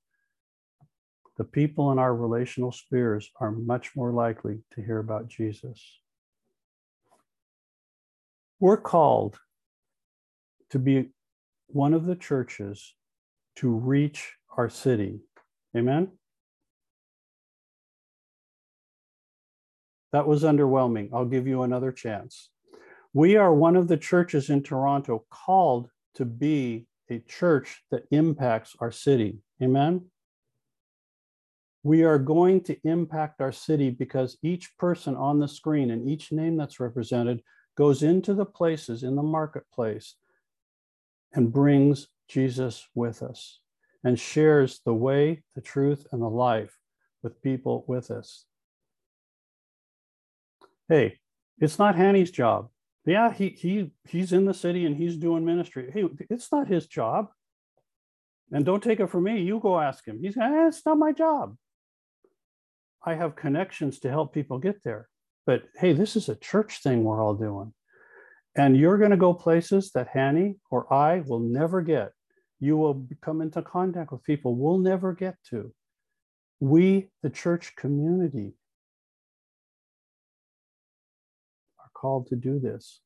the 1.37 1.45
people 1.45 1.91
in 1.93 1.99
our 1.99 2.15
relational 2.15 2.73
spheres 2.73 3.31
are 3.41 3.51
much 3.51 3.97
more 3.97 4.13
likely 4.13 4.61
to 4.75 4.83
hear 4.83 4.99
about 4.99 5.29
Jesus. 5.29 6.01
We're 8.59 8.77
called 8.77 9.39
to 10.71 10.79
be 10.79 11.11
one 11.69 11.95
of 11.95 12.05
the 12.05 12.17
churches 12.17 12.95
to 13.57 13.71
reach 13.71 14.35
our 14.57 14.69
city. 14.69 15.21
Amen? 15.77 16.13
That 20.13 20.27
was 20.27 20.43
underwhelming. 20.43 21.11
I'll 21.13 21.25
give 21.25 21.47
you 21.47 21.63
another 21.63 21.93
chance. 21.93 22.51
We 23.13 23.37
are 23.37 23.53
one 23.53 23.77
of 23.77 23.89
the 23.89 23.97
churches 23.97 24.51
in 24.51 24.63
Toronto 24.63 25.25
called 25.31 25.89
to 26.15 26.25
be 26.25 26.87
a 27.11 27.19
church 27.21 27.83
that 27.91 28.05
impacts 28.11 28.77
our 28.81 28.93
city. 28.93 29.39
Amen. 29.63 30.07
We 31.83 32.05
are 32.05 32.19
going 32.19 32.63
to 32.65 32.77
impact 32.85 33.41
our 33.41 33.53
city 33.53 33.91
because 33.91 34.37
each 34.43 34.77
person 34.77 35.17
on 35.17 35.39
the 35.41 35.49
screen 35.49 35.91
and 35.91 36.09
each 36.09 36.31
name 36.31 36.57
that's 36.57 36.79
represented 36.79 37.43
goes 37.77 38.03
into 38.03 38.35
the 38.35 38.45
places 38.45 39.03
in 39.03 39.17
the 39.17 39.23
marketplace 39.23 40.17
and 41.33 41.53
brings 41.53 42.09
Jesus 42.29 42.87
with 42.95 43.23
us 43.23 43.61
and 44.05 44.19
shares 44.19 44.81
the 44.85 44.95
way, 44.95 45.43
the 45.55 45.61
truth, 45.61 46.07
and 46.13 46.21
the 46.21 46.29
life 46.29 46.79
with 47.23 47.43
people 47.43 47.85
with 47.89 48.11
us 48.11 48.45
hey, 50.91 51.19
it's 51.59 51.79
not 51.79 51.95
Hanny's 51.95 52.31
job. 52.31 52.69
Yeah, 53.07 53.33
he 53.33 53.49
he 53.49 53.93
he's 54.07 54.33
in 54.35 54.45
the 54.45 54.53
city 54.53 54.85
and 54.85 54.95
he's 54.95 55.17
doing 55.17 55.47
ministry. 55.47 55.91
Hey, 55.91 56.05
it's 56.29 56.53
not 56.53 56.69
his 56.69 56.87
job. 56.87 57.29
And 58.53 58.65
don't 58.65 58.83
take 58.83 59.01
it 59.01 59.09
from 59.09 59.25
me. 59.25 59.41
You 59.41 59.61
go 59.61 59.81
ask 59.81 60.07
him. 60.07 60.19
He's 60.21 60.37
eh, 60.37 60.67
it's 60.69 60.85
not 60.85 60.99
my 60.99 61.13
job. 61.13 61.57
I 63.03 63.15
have 63.15 63.37
connections 63.37 64.01
to 64.01 64.11
help 64.11 64.35
people 64.35 64.59
get 64.59 64.83
there. 64.85 65.09
But 65.47 65.63
hey, 65.77 65.95
this 65.95 66.17
is 66.17 66.29
a 66.29 66.37
church 66.37 66.83
thing 66.83 67.05
we're 67.05 67.23
all 67.23 67.35
doing. 67.35 67.73
And 68.57 68.77
you're 68.77 68.99
going 68.99 69.13
to 69.13 69.17
go 69.17 69.33
places 69.33 69.93
that 69.93 70.09
Hanny 70.09 70.57
or 70.71 70.93
I 70.93 71.21
will 71.21 71.39
never 71.39 71.81
get. 71.81 72.11
You 72.59 72.77
will 72.77 73.07
come 73.23 73.41
into 73.41 73.63
contact 73.63 74.13
with 74.13 74.25
people 74.25 74.57
we'll 74.57 74.79
never 74.79 75.15
get 75.15 75.37
to. 75.51 75.73
We, 76.59 77.09
the 77.23 77.31
church 77.31 77.75
community, 77.77 78.53
called 82.01 82.29
to 82.29 82.37
do 82.37 82.59
this. 82.59 83.01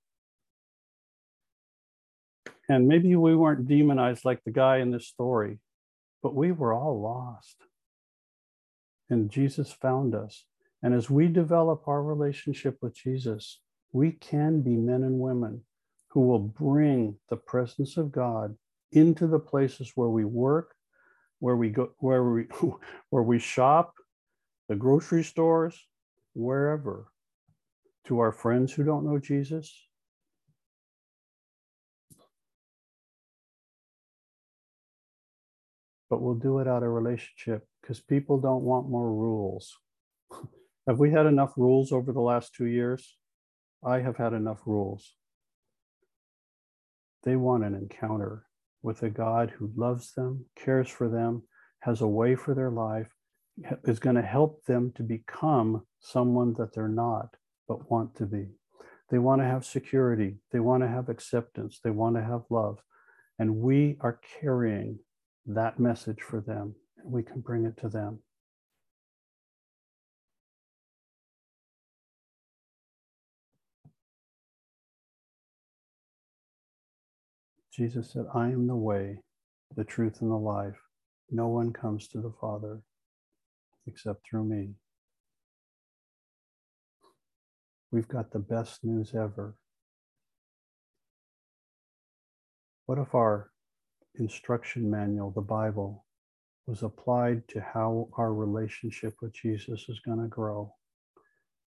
And 2.69 2.89
maybe 2.89 3.15
we 3.17 3.35
weren't 3.35 3.69
demonized 3.69 4.25
like 4.25 4.43
the 4.45 4.51
guy 4.51 4.79
in 4.79 4.91
this 4.91 5.07
story, 5.07 5.59
but 6.23 6.35
we 6.35 6.53
were 6.53 6.73
all 6.73 7.01
lost. 7.01 7.57
And 9.11 9.31
Jesus 9.31 9.73
found 9.73 10.15
us. 10.15 10.45
And 10.83 10.95
as 10.95 11.11
we 11.11 11.29
develop 11.29 11.87
our 11.87 12.03
relationship 12.03 12.79
with 12.81 12.97
Jesus, 12.97 13.61
we 13.93 14.13
can 14.13 14.63
be 14.63 14.77
men 14.77 15.03
and 15.03 15.19
women 15.19 15.63
who 16.09 16.21
will 16.21 16.39
bring 16.39 17.17
the 17.29 17.37
presence 17.37 17.97
of 17.97 18.13
God 18.13 18.57
into 18.93 19.27
the 19.27 19.39
places 19.39 19.93
where 19.95 20.09
we 20.09 20.25
work, 20.25 20.75
where 21.41 21.57
we 21.57 21.71
go, 21.71 21.91
where 21.99 22.25
we 22.25 22.47
where 23.11 23.23
we 23.23 23.39
shop, 23.39 23.95
the 24.69 24.77
grocery 24.77 25.25
stores, 25.25 25.79
wherever, 26.35 27.07
to 28.07 28.19
our 28.19 28.33
friends 28.33 28.73
who 28.73 28.85
don't 28.85 29.05
know 29.05 29.19
Jesus. 29.19 29.75
But 36.11 36.21
we'll 36.21 36.35
do 36.35 36.59
it 36.59 36.69
out 36.69 36.83
of 36.83 36.91
relationship 36.91 37.67
because 37.81 38.01
people 38.01 38.39
don't 38.39 38.63
want 38.63 38.89
more 38.89 39.13
rules. 39.13 39.77
have 40.87 40.99
we 40.99 41.11
had 41.11 41.27
enough 41.27 41.55
rules 41.57 41.93
over 41.93 42.13
the 42.13 42.21
last 42.21 42.55
two 42.55 42.67
years? 42.67 43.17
I 43.85 44.01
have 44.01 44.17
had 44.17 44.33
enough 44.33 44.61
rules. 44.67 45.15
They 47.25 47.37
want 47.37 47.65
an 47.65 47.75
encounter 47.75 48.45
with 48.83 49.03
a 49.03 49.11
God 49.11 49.51
who 49.51 49.73
loves 49.75 50.13
them, 50.13 50.45
cares 50.57 50.89
for 50.89 51.09
them, 51.09 51.43
has 51.81 52.03
a 52.03 52.07
way 52.07 52.37
for 52.37 52.55
their 52.55 52.71
life, 52.71 53.09
is 53.85 53.99
going 53.99 54.17
to 54.17 54.23
help 54.23 54.65
them 54.67 54.93
to 54.97 55.03
become 55.03 55.83
someone 56.01 56.55
that 56.55 56.75
they're 56.75 56.87
not, 56.89 57.35
but 57.69 57.91
want 57.91 58.15
to 58.17 58.27
be. 58.27 58.47
They 59.11 59.19
want 59.19 59.41
to 59.43 59.47
have 59.47 59.65
security. 59.65 60.37
They 60.53 60.61
want 60.61 60.83
to 60.83 60.89
have 60.89 61.09
acceptance. 61.09 61.81
They 61.83 61.91
want 61.91 62.17
to 62.17 62.23
have 62.23 62.43
love. 62.51 62.79
And 63.39 63.57
we 63.57 63.97
are 64.01 64.21
carrying 64.41 64.99
that 65.47 65.79
message 65.79 66.23
for 66.23 66.41
them, 66.41 66.75
and 66.99 67.12
we 67.12 67.23
can 67.23 67.41
bring 67.41 67.65
it 67.65 67.77
to 67.79 67.89
them. 67.89 68.21
Jesus 77.73 78.12
said, 78.12 78.27
I 78.33 78.47
am 78.47 78.69
the 78.69 78.77
way, 78.77 79.19
the 79.77 79.85
truth, 79.85 80.21
and 80.21 80.31
the 80.31 80.37
life. 80.37 80.79
No 81.31 81.49
one 81.49 81.73
comes 81.73 82.07
to 82.09 82.21
the 82.21 82.33
Father 82.41 82.83
except 83.87 84.21
through 84.29 84.45
me. 84.45 84.75
We've 87.95 88.09
got 88.09 88.33
the 88.33 88.41
best 88.41 88.83
news 88.83 89.15
ever. 89.15 89.55
What 92.87 92.99
if 92.99 93.15
our 93.15 93.53
instruction 94.17 94.91
manual, 94.91 95.31
the 95.31 95.41
Bible, 95.41 96.05
was 96.67 96.83
applied 96.83 97.47
to 97.51 97.61
how 97.61 98.09
our 98.19 98.35
relationship 98.35 99.15
with 99.23 99.33
Jesus 99.33 99.89
is 99.89 100.01
going 100.01 100.21
to 100.21 100.27
grow 100.27 100.75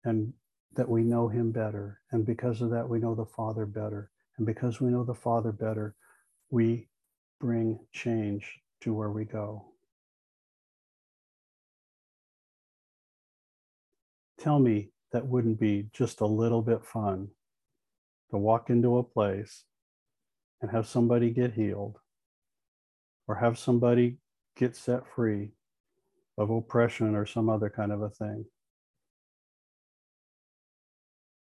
and 0.04 0.34
that 0.74 0.86
we 0.86 1.02
know 1.02 1.28
him 1.28 1.50
better. 1.50 2.02
And 2.12 2.26
because 2.26 2.60
of 2.60 2.68
that, 2.72 2.86
we 2.86 2.98
know 2.98 3.14
the 3.14 3.24
Father 3.24 3.64
better. 3.64 4.10
And 4.36 4.46
because 4.46 4.82
we 4.82 4.90
know 4.90 5.04
the 5.04 5.14
Father 5.14 5.50
better, 5.50 5.96
we 6.50 6.90
bring 7.40 7.78
change 7.92 8.60
to 8.82 8.92
where 8.92 9.12
we 9.12 9.24
go. 9.24 9.64
Tell 14.38 14.58
me 14.58 14.90
that 15.12 15.26
wouldn't 15.26 15.58
be 15.58 15.88
just 15.92 16.20
a 16.20 16.26
little 16.26 16.62
bit 16.62 16.84
fun 16.84 17.28
to 18.30 18.36
walk 18.36 18.70
into 18.70 18.98
a 18.98 19.02
place 19.02 19.64
and 20.60 20.70
have 20.70 20.86
somebody 20.86 21.30
get 21.30 21.54
healed 21.54 21.98
or 23.26 23.36
have 23.36 23.58
somebody 23.58 24.18
get 24.56 24.76
set 24.76 25.06
free 25.14 25.50
of 26.36 26.50
oppression 26.50 27.14
or 27.14 27.26
some 27.26 27.48
other 27.48 27.70
kind 27.70 27.92
of 27.92 28.02
a 28.02 28.10
thing. 28.10 28.44